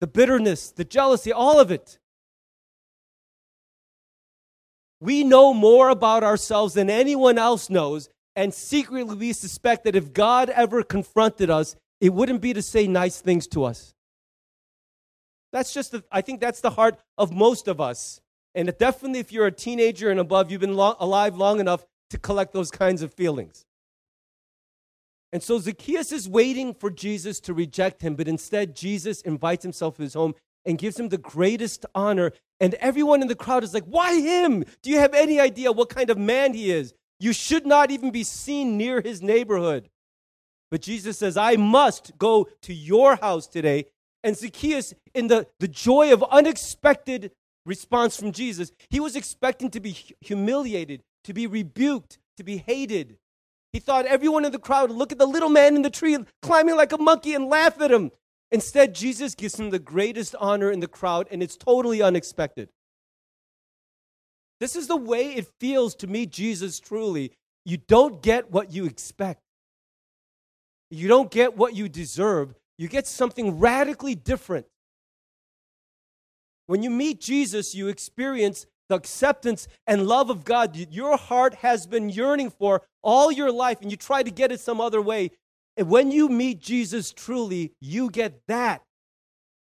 [0.00, 1.98] the bitterness, the jealousy, all of it.
[5.00, 10.12] We know more about ourselves than anyone else knows, and secretly we suspect that if
[10.12, 13.94] God ever confronted us, it wouldn't be to say nice things to us.
[15.52, 18.20] That's just, the, I think that's the heart of most of us.
[18.54, 22.18] And definitely, if you're a teenager and above, you've been lo- alive long enough to
[22.18, 23.64] collect those kinds of feelings.
[25.32, 29.96] And so Zacchaeus is waiting for Jesus to reject him, but instead, Jesus invites himself
[29.96, 32.32] to his home and gives him the greatest honor.
[32.60, 34.64] And everyone in the crowd is like, Why him?
[34.82, 36.94] Do you have any idea what kind of man he is?
[37.22, 39.88] You should not even be seen near his neighborhood.
[40.70, 43.86] But Jesus says, I must go to your house today
[44.24, 47.32] and Zacchaeus, in the, the joy of unexpected
[47.66, 53.18] response from Jesus, he was expecting to be humiliated, to be rebuked, to be hated.
[53.72, 56.16] He thought everyone in the crowd would look at the little man in the tree
[56.40, 58.10] climbing like a monkey and laugh at him.
[58.50, 62.68] Instead, Jesus gives him the greatest honor in the crowd, and it's totally unexpected.
[64.62, 67.32] This is the way it feels to meet Jesus truly.
[67.66, 69.42] You don't get what you expect,
[70.90, 74.66] you don't get what you deserve you get something radically different.
[76.66, 81.86] When you meet Jesus, you experience the acceptance and love of God your heart has
[81.86, 85.30] been yearning for all your life, and you try to get it some other way.
[85.76, 88.82] And when you meet Jesus truly, you get that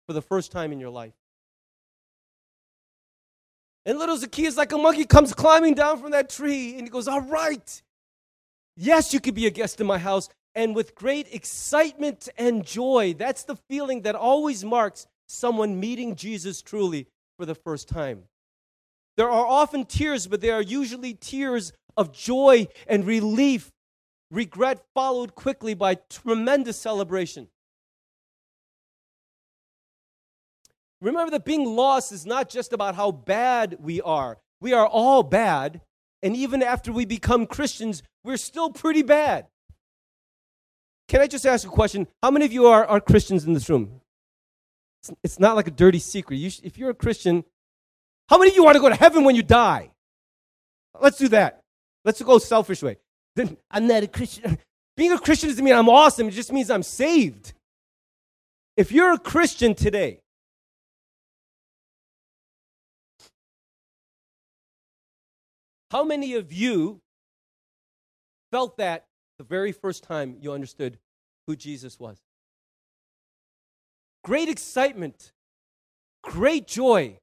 [0.07, 1.13] for the first time in your life.
[3.87, 7.09] And little Zacchaeus, like a monkey, comes climbing down from that tree and he goes,
[7.09, 7.83] All right,
[8.77, 13.15] yes, you could be a guest in my house and with great excitement and joy.
[13.17, 17.07] That's the feeling that always marks someone meeting Jesus truly
[17.39, 18.25] for the first time.
[19.17, 23.71] There are often tears, but they are usually tears of joy and relief,
[24.31, 27.49] regret followed quickly by tremendous celebration.
[31.01, 34.39] Remember that being lost is not just about how bad we are.
[34.61, 35.81] We are all bad,
[36.23, 39.47] and even after we become Christians, we're still pretty bad.
[41.09, 42.07] Can I just ask a question?
[42.23, 44.01] How many of you are, are Christians in this room?
[45.03, 46.37] It's, it's not like a dirty secret.
[46.37, 47.45] You sh- if you're a Christian,
[48.29, 49.91] how many of you want to go to heaven when you die?
[51.01, 51.63] Let's do that.
[52.05, 52.99] Let's go selfish way.
[53.37, 54.59] then I'm not a Christian.
[54.97, 57.55] Being a Christian doesn't mean I'm awesome, it just means I'm saved.
[58.77, 60.21] If you're a Christian today,
[65.91, 67.01] how many of you
[68.51, 69.07] felt that
[69.39, 70.99] the very first time you understood
[71.47, 72.21] who Jesus was?
[74.23, 75.33] Great excitement,
[76.23, 77.19] great joy.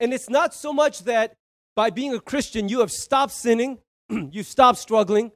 [0.00, 1.36] And it's not so much that
[1.76, 3.78] by being a Christian you have stopped sinning,
[4.08, 5.30] you've stopped struggling.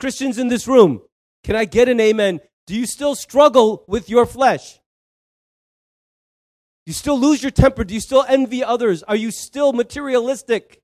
[0.00, 1.02] Christians in this room,
[1.44, 2.40] can I get an amen?
[2.66, 4.74] Do you still struggle with your flesh?
[6.86, 7.84] Do you still lose your temper?
[7.84, 9.02] Do you still envy others?
[9.04, 10.82] Are you still materialistic?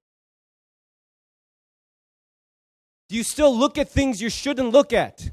[3.10, 5.32] Do you still look at things you shouldn't look at?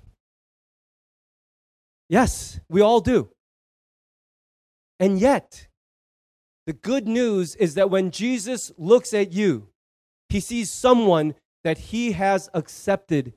[2.09, 3.29] Yes, we all do.
[4.99, 5.67] And yet,
[6.65, 9.67] the good news is that when Jesus looks at you,
[10.27, 13.33] he sees someone that he has accepted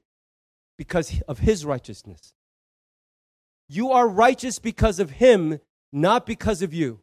[0.79, 2.33] because of his righteousness.
[3.69, 5.61] You are righteous because of him,
[5.93, 7.01] not because of you.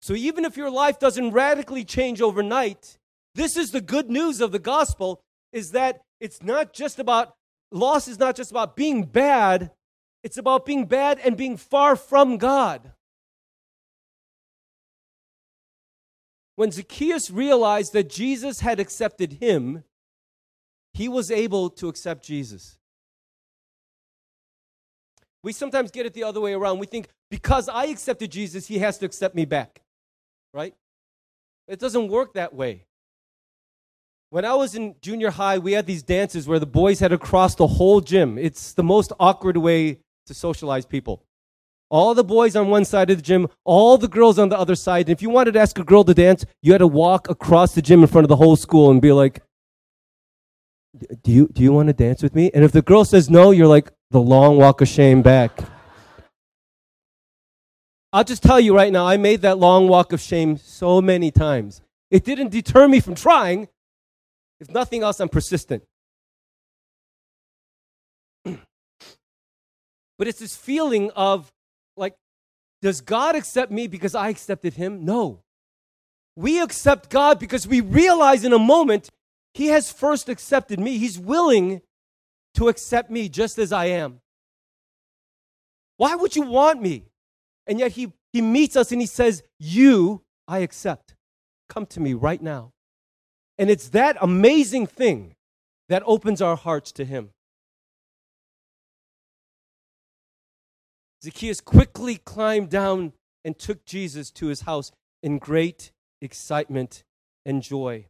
[0.00, 2.96] So even if your life doesn't radically change overnight,
[3.34, 5.20] this is the good news of the gospel
[5.56, 7.34] is that it's not just about
[7.72, 9.70] loss is not just about being bad,
[10.22, 12.92] it's about being bad and being far from God.
[16.56, 19.84] When Zacchaeus realized that Jesus had accepted him,
[20.92, 22.78] he was able to accept Jesus.
[25.42, 26.80] We sometimes get it the other way around.
[26.80, 29.82] We think because I accepted Jesus, he has to accept me back.
[30.52, 30.74] Right?
[31.66, 32.84] It doesn't work that way.
[34.30, 37.18] When I was in junior high, we had these dances where the boys had to
[37.18, 38.38] cross the whole gym.
[38.38, 41.22] It's the most awkward way to socialize people.
[41.88, 44.74] All the boys on one side of the gym, all the girls on the other
[44.74, 45.06] side.
[45.06, 47.76] And if you wanted to ask a girl to dance, you had to walk across
[47.76, 49.42] the gym in front of the whole school and be like,
[51.22, 52.50] do you, do you want to dance with me?
[52.52, 55.60] And if the girl says no, you're like, the long walk of shame back.
[58.12, 61.30] I'll just tell you right now, I made that long walk of shame so many
[61.30, 61.82] times.
[62.10, 63.68] It didn't deter me from trying.
[64.60, 65.82] If nothing else, I'm persistent.
[68.44, 68.58] but
[70.20, 71.52] it's this feeling of
[71.96, 72.14] like,
[72.82, 75.04] does God accept me because I accepted him?
[75.04, 75.40] No.
[76.36, 79.10] We accept God because we realize in a moment
[79.54, 80.98] he has first accepted me.
[80.98, 81.80] He's willing
[82.54, 84.20] to accept me just as I am.
[85.96, 87.04] Why would you want me?
[87.66, 91.14] And yet he, he meets us and he says, You, I accept.
[91.68, 92.72] Come to me right now.
[93.58, 95.34] And it's that amazing thing
[95.88, 97.30] that opens our hearts to him.
[101.22, 103.12] Zacchaeus quickly climbed down
[103.44, 104.92] and took Jesus to his house
[105.22, 105.90] in great
[106.20, 107.04] excitement
[107.44, 108.06] and joy.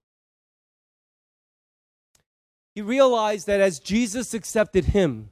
[2.75, 5.31] He realized that as Jesus accepted him,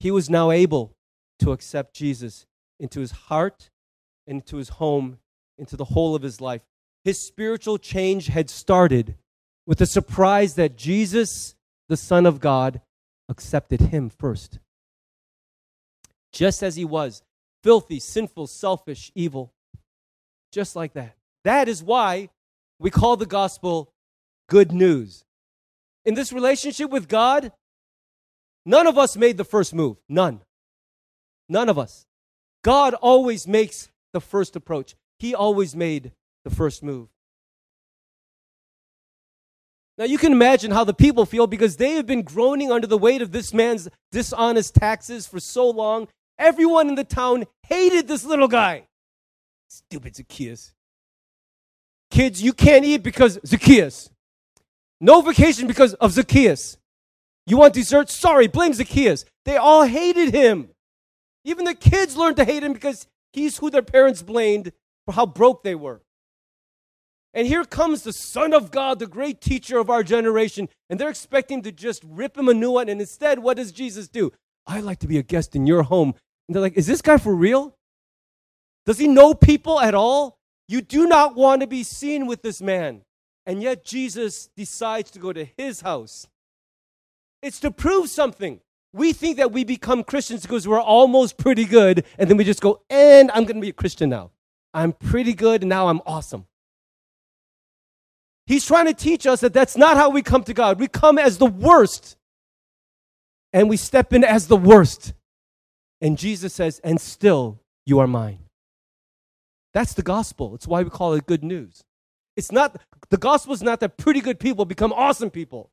[0.00, 0.92] he was now able
[1.40, 2.46] to accept Jesus
[2.80, 3.70] into his heart,
[4.26, 5.18] into his home,
[5.56, 6.62] into the whole of his life.
[7.04, 9.16] His spiritual change had started
[9.66, 11.54] with the surprise that Jesus,
[11.88, 12.80] the Son of God,
[13.28, 14.58] accepted him first
[16.32, 17.22] just as he was
[17.62, 19.52] filthy, sinful, selfish, evil.
[20.52, 21.16] Just like that.
[21.44, 22.30] That is why
[22.78, 23.92] we call the gospel
[24.48, 25.24] good news.
[26.04, 27.52] In this relationship with God,
[28.64, 29.96] none of us made the first move.
[30.08, 30.40] None.
[31.48, 32.06] None of us.
[32.62, 36.12] God always makes the first approach, He always made
[36.48, 37.08] the first move.
[39.96, 42.98] Now you can imagine how the people feel because they have been groaning under the
[42.98, 46.08] weight of this man's dishonest taxes for so long
[46.38, 48.84] Everyone in the town hated this little guy.
[49.68, 50.72] Stupid Zacchaeus.
[52.10, 54.10] Kids, you can't eat because Zacchaeus.
[55.00, 56.78] No vacation because of Zacchaeus.
[57.46, 58.08] You want dessert?
[58.08, 59.24] Sorry, blame Zacchaeus.
[59.44, 60.70] They all hated him.
[61.44, 64.72] Even the kids learned to hate him because he's who their parents blamed
[65.06, 66.02] for how broke they were.
[67.34, 71.10] And here comes the Son of God, the great teacher of our generation, and they're
[71.10, 72.88] expecting to just rip him a new one.
[72.88, 74.32] And instead, what does Jesus do?
[74.66, 76.14] I'd like to be a guest in your home
[76.48, 77.76] and they're like, is this guy for real?
[78.86, 80.38] Does he know people at all?
[80.66, 83.02] You do not want to be seen with this man.
[83.46, 86.26] And yet Jesus decides to go to his house.
[87.42, 88.60] It's to prove something.
[88.92, 92.62] We think that we become Christians because we're almost pretty good, and then we just
[92.62, 94.30] go, and I'm going to be a Christian now.
[94.72, 96.46] I'm pretty good, and now I'm awesome.
[98.48, 100.80] He's trying to teach us that that's not how we come to God.
[100.80, 102.16] We come as the worst,
[103.52, 105.12] and we step in as the worst.
[106.00, 108.38] And Jesus says, and still you are mine.
[109.74, 110.54] That's the gospel.
[110.54, 111.84] It's why we call it good news.
[112.38, 112.80] It's not,
[113.10, 115.70] the gospel is not that pretty good people become awesome people.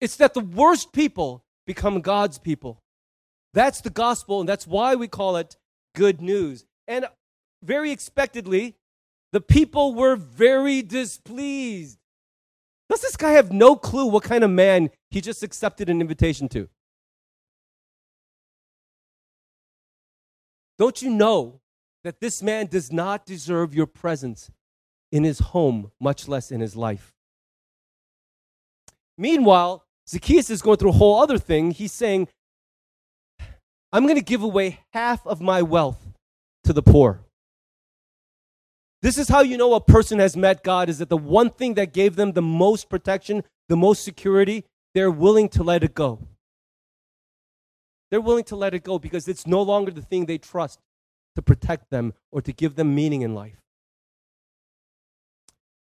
[0.00, 2.82] It's that the worst people become God's people.
[3.52, 5.56] That's the gospel, and that's why we call it
[5.94, 6.64] good news.
[6.88, 7.06] And
[7.62, 8.74] very expectedly,
[9.34, 11.98] the people were very displeased.
[12.88, 16.48] Does this guy have no clue what kind of man he just accepted an invitation
[16.50, 16.68] to?
[20.78, 21.60] Don't you know
[22.04, 24.52] that this man does not deserve your presence
[25.10, 27.12] in his home, much less in his life?
[29.18, 31.72] Meanwhile, Zacchaeus is going through a whole other thing.
[31.72, 32.28] He's saying,
[33.92, 36.06] I'm going to give away half of my wealth
[36.62, 37.23] to the poor.
[39.04, 41.74] This is how you know a person has met God is that the one thing
[41.74, 46.26] that gave them the most protection, the most security, they're willing to let it go.
[48.10, 50.80] They're willing to let it go because it's no longer the thing they trust
[51.36, 53.60] to protect them or to give them meaning in life.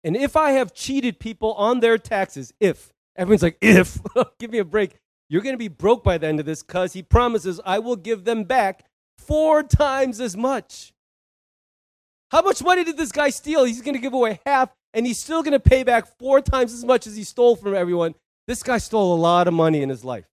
[0.02, 3.98] And if I have cheated people on their taxes, if, everyone's like, if,
[4.38, 4.96] give me a break,
[5.28, 7.96] you're going to be broke by the end of this because he promises I will
[7.96, 8.86] give them back
[9.18, 10.94] four times as much.
[12.30, 13.64] How much money did this guy steal?
[13.64, 16.72] He's going to give away half, and he's still going to pay back four times
[16.72, 18.14] as much as he stole from everyone.
[18.46, 20.26] This guy stole a lot of money in his life.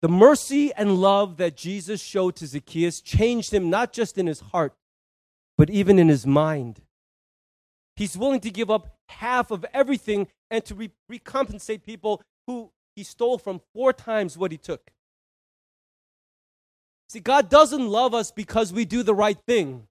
[0.00, 4.40] The mercy and love that Jesus showed to Zacchaeus changed him not just in his
[4.40, 4.74] heart,
[5.56, 6.82] but even in his mind.
[7.96, 13.02] He's willing to give up half of everything and to re- recompensate people who he
[13.02, 14.92] stole from four times what he took.
[17.08, 19.88] See, God doesn't love us because we do the right thing.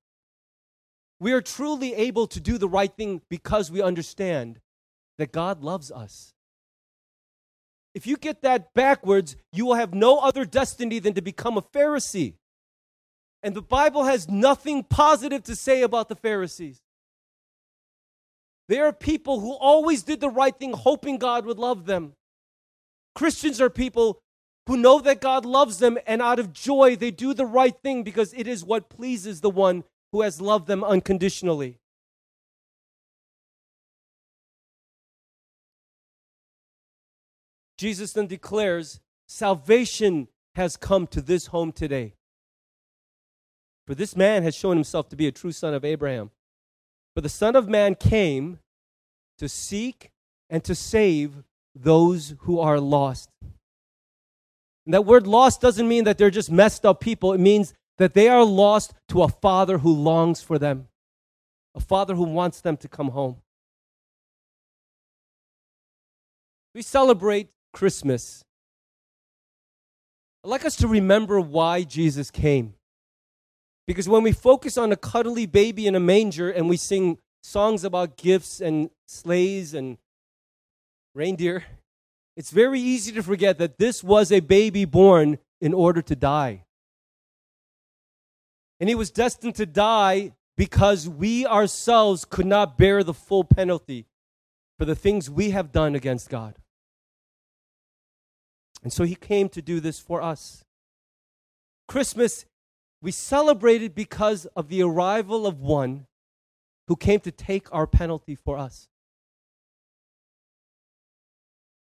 [1.19, 4.59] We are truly able to do the right thing because we understand
[5.17, 6.33] that God loves us.
[7.95, 11.63] If you get that backwards, you will have no other destiny than to become a
[11.63, 12.35] Pharisee.
[13.41, 16.79] And the Bible has nothing positive to say about the Pharisees.
[18.67, 22.13] They are people who always did the right thing, hoping God would love them.
[23.15, 24.19] Christians are people
[24.67, 28.03] who know that God loves them, and out of joy, they do the right thing
[28.03, 31.79] because it is what pleases the one who has loved them unconditionally.
[37.77, 42.15] Jesus then declares, Salvation has come to this home today.
[43.85, 46.31] For this man has shown himself to be a true son of Abraham.
[47.15, 48.59] For the Son of Man came
[49.37, 50.11] to seek
[50.49, 51.43] and to save
[51.73, 53.29] those who are lost.
[54.87, 57.33] And that word lost doesn't mean that they're just messed up people.
[57.33, 60.87] It means that they are lost to a father who longs for them,
[61.75, 63.35] a father who wants them to come home.
[66.73, 68.45] We celebrate Christmas,
[70.45, 72.75] I'd like us to remember why Jesus came.
[73.87, 77.83] Because when we focus on a cuddly baby in a manger and we sing songs
[77.83, 79.97] about gifts and sleighs and
[81.13, 81.65] reindeer,
[82.37, 86.65] it's very easy to forget that this was a baby born in order to die.
[88.79, 94.05] And he was destined to die because we ourselves could not bear the full penalty
[94.77, 96.53] for the things we have done against God.
[98.83, 100.63] And so he came to do this for us.
[101.87, 102.45] Christmas,
[103.01, 106.05] we celebrate it because of the arrival of one
[106.87, 108.89] who came to take our penalty for us.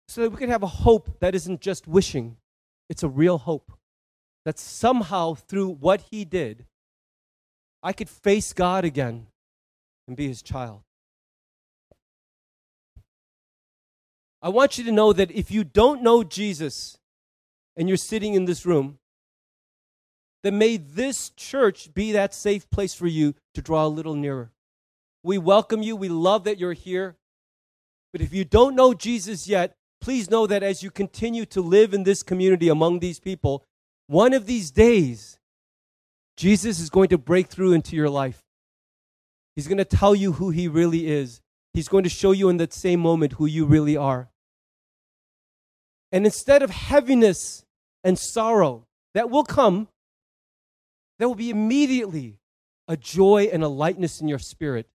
[0.07, 2.37] So that we can have a hope that isn't just wishing,
[2.89, 3.71] it's a real hope.
[4.45, 6.65] That somehow, through what he did,
[7.83, 9.27] I could face God again
[10.07, 10.81] and be his child.
[14.41, 16.97] I want you to know that if you don't know Jesus
[17.75, 18.99] and you're sitting in this room,
[20.43, 24.51] then may this church be that safe place for you to draw a little nearer.
[25.23, 25.95] We welcome you.
[25.95, 27.17] We love that you're here.
[28.13, 31.93] But if you don't know Jesus yet, please know that as you continue to live
[31.93, 33.63] in this community among these people,
[34.07, 35.39] one of these days,
[36.37, 38.43] Jesus is going to break through into your life.
[39.55, 41.41] He's going to tell you who he really is.
[41.73, 44.29] He's going to show you in that same moment who you really are.
[46.11, 47.65] And instead of heaviness
[48.03, 49.87] and sorrow that will come,
[51.19, 52.37] there will be immediately
[52.87, 54.87] a joy and a lightness in your spirit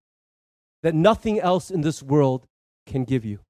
[0.83, 2.47] that nothing else in this world
[2.87, 3.41] can give you.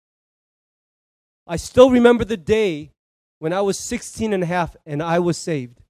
[1.47, 2.93] I still remember the day
[3.39, 5.81] when I was 16 and a half and I was saved.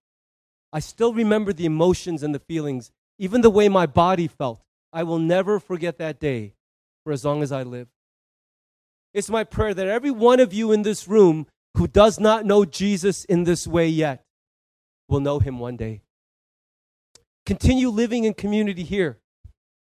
[0.73, 4.63] I still remember the emotions and the feelings, even the way my body felt.
[4.93, 6.55] I will never forget that day
[7.05, 7.89] for as long as I live.
[9.13, 11.47] It's my prayer that every one of you in this room
[11.77, 14.25] who does not know Jesus in this way yet
[15.09, 16.03] will know him one day.
[17.45, 19.19] Continue living in community here.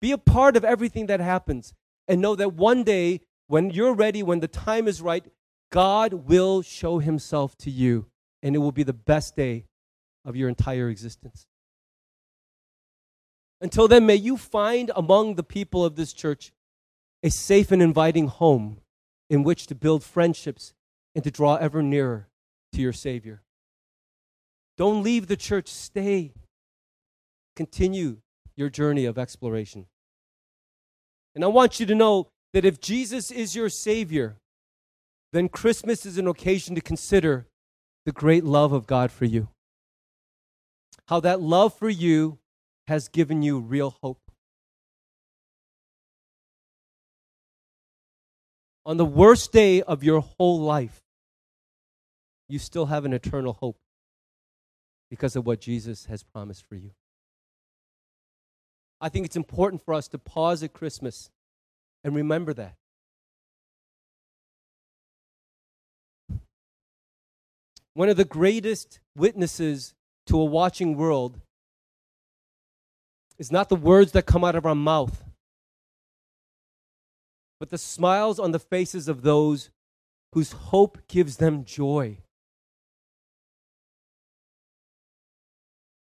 [0.01, 1.73] Be a part of everything that happens
[2.07, 5.25] and know that one day when you're ready, when the time is right,
[5.73, 8.05] God will show himself to you,
[8.43, 9.65] and it will be the best day
[10.23, 11.47] of your entire existence.
[13.59, 16.53] Until then, may you find among the people of this church
[17.23, 18.81] a safe and inviting home
[19.31, 20.75] in which to build friendships
[21.15, 22.27] and to draw ever nearer
[22.73, 23.41] to your Savior.
[24.77, 26.33] Don't leave the church, stay.
[27.55, 28.17] Continue
[28.55, 29.87] your journey of exploration.
[31.33, 34.37] And I want you to know that if Jesus is your Savior,
[35.33, 37.47] then Christmas is an occasion to consider
[38.05, 39.49] the great love of God for you.
[41.07, 42.37] How that love for you
[42.87, 44.19] has given you real hope.
[48.85, 51.01] On the worst day of your whole life,
[52.47, 53.79] you still have an eternal hope
[55.09, 56.91] because of what Jesus has promised for you.
[59.01, 61.31] I think it's important for us to pause at Christmas
[62.03, 62.75] and remember that.
[67.93, 69.93] One of the greatest witnesses
[70.27, 71.39] to a watching world
[73.37, 75.23] is not the words that come out of our mouth,
[77.59, 79.69] but the smiles on the faces of those
[80.33, 82.17] whose hope gives them joy.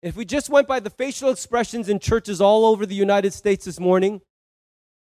[0.02, 3.64] If we just went by the facial expressions in churches all over the United States
[3.64, 4.20] this morning,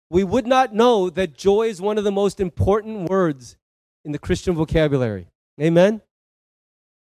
[0.08, 3.56] we would not know that joy is one of the most important words
[4.04, 5.28] in the Christian vocabulary.
[5.60, 6.00] Amen?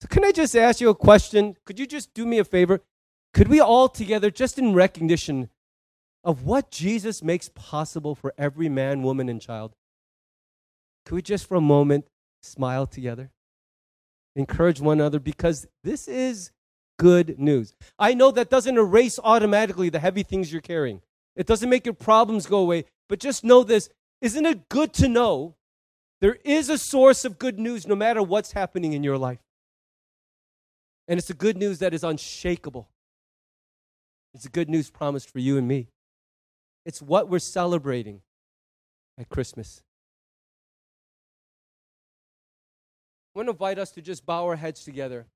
[0.00, 1.56] So, can I just ask you a question?
[1.64, 2.82] Could you just do me a favor?
[3.32, 5.50] Could we all together, just in recognition
[6.26, 9.74] of what Jesus makes possible for every man, woman, and child,
[11.04, 12.08] could we just for a moment
[12.42, 13.30] smile together?
[14.34, 16.50] Encourage one another because this is
[16.98, 17.74] good news.
[17.98, 21.00] I know that doesn't erase automatically the heavy things you're carrying.
[21.36, 23.88] It doesn't make your problems go away, but just know this.
[24.20, 25.54] Isn't it good to know
[26.20, 29.45] there is a source of good news no matter what's happening in your life?
[31.08, 32.88] And it's a good news that is unshakable.
[34.34, 35.88] It's a good news promised for you and me.
[36.84, 38.22] It's what we're celebrating
[39.18, 39.82] at Christmas.
[43.34, 45.26] I want to invite us to just bow our heads together.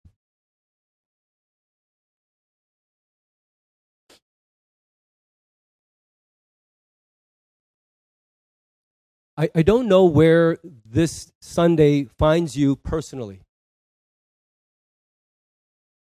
[9.37, 13.41] I, I don't know where this Sunday finds you personally.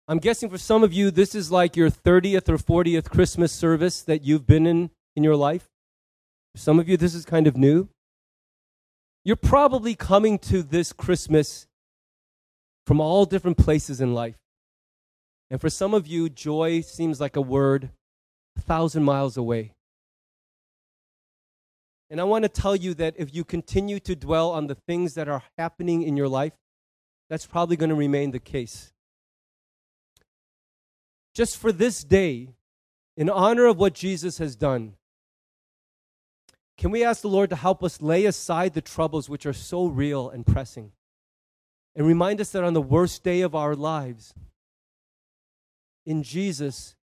[0.09, 4.03] I'm guessing for some of you, this is like your 30th or 40th Christmas service
[4.03, 5.69] that you've been in in your life.
[6.55, 7.89] For some of you, this is kind of new.
[9.25, 11.67] You're probably coming to this Christmas
[12.87, 14.37] from all different places in life.
[15.51, 17.91] And for some of you, joy seems like a word
[18.57, 19.73] a thousand miles away.
[22.09, 25.15] And I want to tell you that if you continue to dwell on the things
[25.15, 26.53] that are happening in your life,
[27.29, 28.93] that's probably going to remain the case.
[31.37, 32.49] Just for this day,
[33.15, 34.95] in honor of what Jesus has done,
[36.79, 39.85] can we ask the Lord to help us lay aside the troubles which are so
[39.85, 40.93] real and pressing?
[41.95, 44.33] And remind us that on the worst day of our lives,
[46.07, 46.97] in Jesus,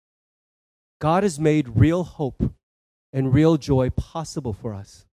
[1.00, 2.56] God has made real hope
[3.12, 5.06] and real joy possible for us.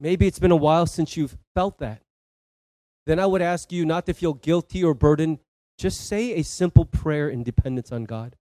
[0.00, 2.00] Maybe it's been a while since you've felt that.
[3.08, 5.38] Then I would ask you not to feel guilty or burdened.
[5.78, 8.36] Just say a simple prayer in dependence on God.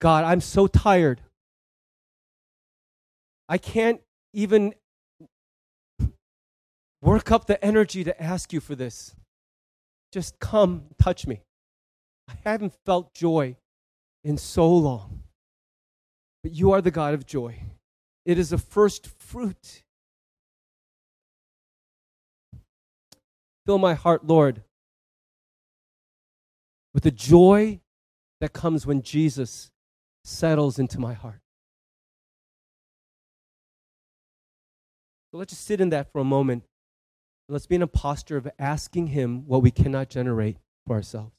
[0.00, 1.20] God, I'm so tired.
[3.50, 4.00] I can't
[4.32, 4.72] even
[7.02, 9.14] work up the energy to ask you for this.
[10.10, 11.42] Just come, touch me.
[12.30, 13.56] I haven't felt joy
[14.24, 15.24] in so long.
[16.42, 17.58] But you are the God of joy.
[18.24, 19.82] It is the first fruit.
[23.66, 24.62] Fill my heart, Lord,
[26.92, 27.80] with the joy
[28.40, 29.70] that comes when Jesus
[30.24, 31.40] settles into my heart.
[35.30, 36.64] So let's just sit in that for a moment.
[37.48, 40.56] Let's be in a posture of asking Him what we cannot generate
[40.86, 41.32] for ourselves.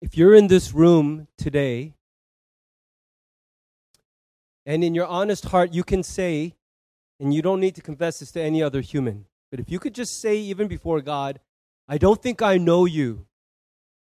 [0.00, 1.94] If you're in this room today,
[4.66, 6.54] and in your honest heart, you can say,
[7.20, 9.94] and you don't need to confess this to any other human, but if you could
[9.94, 11.38] just say, even before God,
[11.86, 13.26] I don't think I know you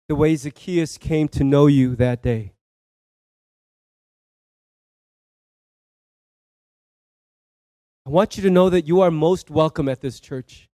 [0.07, 2.53] the way Zacchaeus came to know you that day.
[8.05, 10.69] I want you to know that you are most welcome at this church.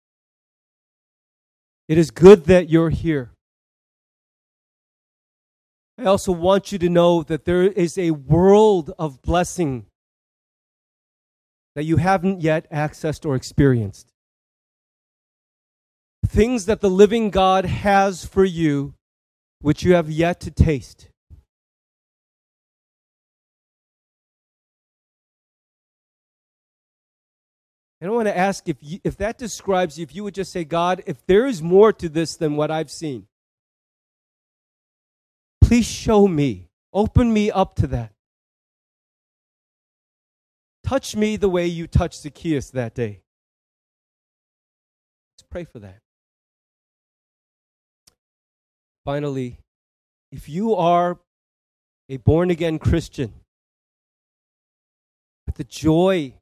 [1.88, 3.32] It is good that you're here.
[5.97, 9.86] I also want you to know that there is a world of blessing
[11.76, 14.11] that you haven't yet accessed or experienced.
[16.28, 18.93] Things that the living God has for you,
[19.61, 21.07] which you have yet to taste.
[28.01, 30.51] And I want to ask if, you, if that describes you, if you would just
[30.51, 33.28] say, God, if there is more to this than what I've seen,
[35.61, 36.69] please show me.
[36.93, 38.13] Open me up to that.
[40.84, 43.21] Touch me the way you touched Zacchaeus that day.
[45.34, 46.05] Let's pray for that.
[49.06, 49.60] Finally,
[50.32, 51.20] if you are
[52.10, 53.34] a born again Christian,
[55.45, 56.34] but the joy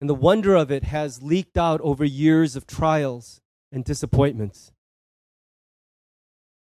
[0.00, 4.72] and the wonder of it has leaked out over years of trials and disappointments.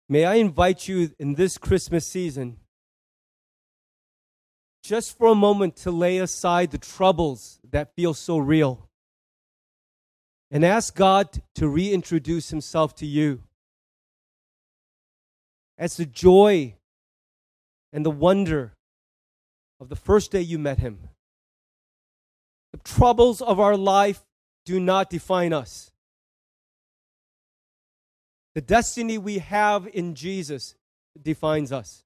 [0.07, 2.57] May I invite you in this Christmas season
[4.83, 8.89] just for a moment to lay aside the troubles that feel so real
[10.51, 13.43] and ask God to reintroduce Himself to you
[15.79, 16.75] as the joy
[17.93, 18.73] and the wonder
[19.79, 20.99] of the first day you met Him.
[22.73, 24.21] The troubles of our life
[24.65, 25.89] do not define us.
[28.55, 30.75] The destiny we have in Jesus
[31.19, 32.03] defines us.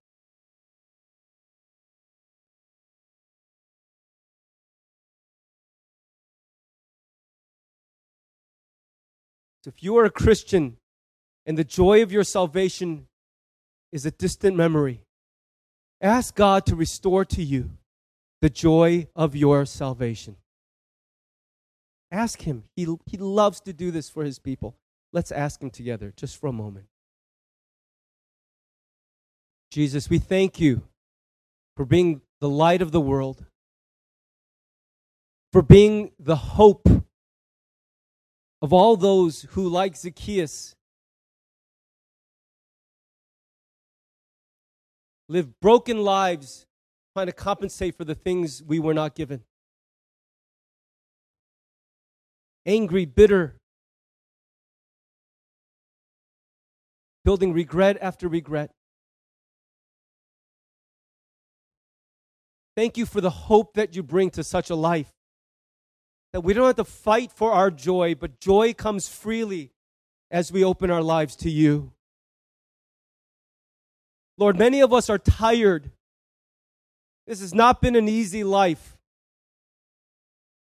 [9.63, 10.77] So if you are a Christian
[11.45, 13.07] and the joy of your salvation
[13.93, 15.01] is a distant memory,
[16.01, 17.69] ask God to restore to you
[18.41, 20.35] the joy of your salvation.
[22.11, 22.63] Ask Him.
[22.75, 24.75] He, he loves to do this for His people.
[25.13, 26.87] Let's ask Him together just for a moment.
[29.71, 30.81] Jesus, we thank you
[31.77, 33.45] for being the light of the world,
[35.51, 36.89] for being the hope
[38.59, 40.75] of all those who, like Zacchaeus,
[45.33, 46.67] live broken lives
[47.15, 49.41] trying to compensate for the things we were not given.
[52.67, 53.55] Angry, bitter,
[57.25, 58.69] building regret after regret.
[62.77, 65.11] Thank you for the hope that you bring to such a life
[66.31, 69.71] that we don't have to fight for our joy, but joy comes freely
[70.29, 71.92] as we open our lives to you.
[74.37, 75.91] Lord, many of us are tired.
[77.27, 78.97] This has not been an easy life.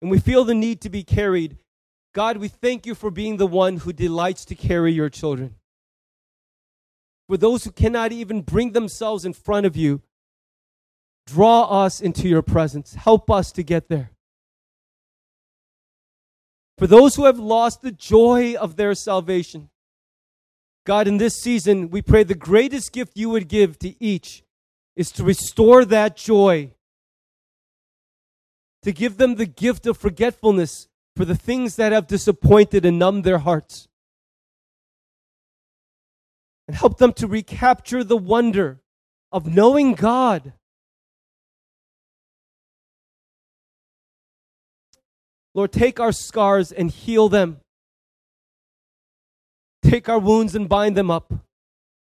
[0.01, 1.57] And we feel the need to be carried.
[2.13, 5.55] God, we thank you for being the one who delights to carry your children.
[7.27, 10.01] For those who cannot even bring themselves in front of you,
[11.27, 12.95] draw us into your presence.
[12.95, 14.11] Help us to get there.
[16.79, 19.69] For those who have lost the joy of their salvation,
[20.85, 24.43] God, in this season, we pray the greatest gift you would give to each
[24.95, 26.71] is to restore that joy,
[28.83, 33.23] to give them the gift of forgetfulness for the things that have disappointed and numbed
[33.23, 33.87] their hearts,
[36.67, 38.79] and help them to recapture the wonder
[39.31, 40.53] of knowing God
[45.59, 47.59] Lord, take our scars and heal them.
[49.89, 51.33] Take our wounds and bind them up.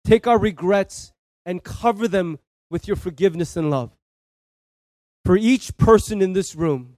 [0.05, 1.12] Take our regrets
[1.47, 3.93] and cover them with your forgiveness and love.
[5.24, 6.97] For each person in this room,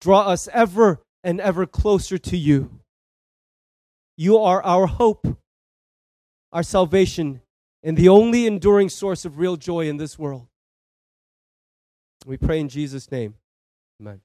[0.00, 2.70] draw us ever and ever closer to you.
[4.16, 5.26] You are our hope,
[6.52, 7.40] our salvation,
[7.82, 10.46] and the only enduring source of real joy in this world.
[12.24, 13.34] We pray in Jesus' name.
[14.00, 14.20] Amen.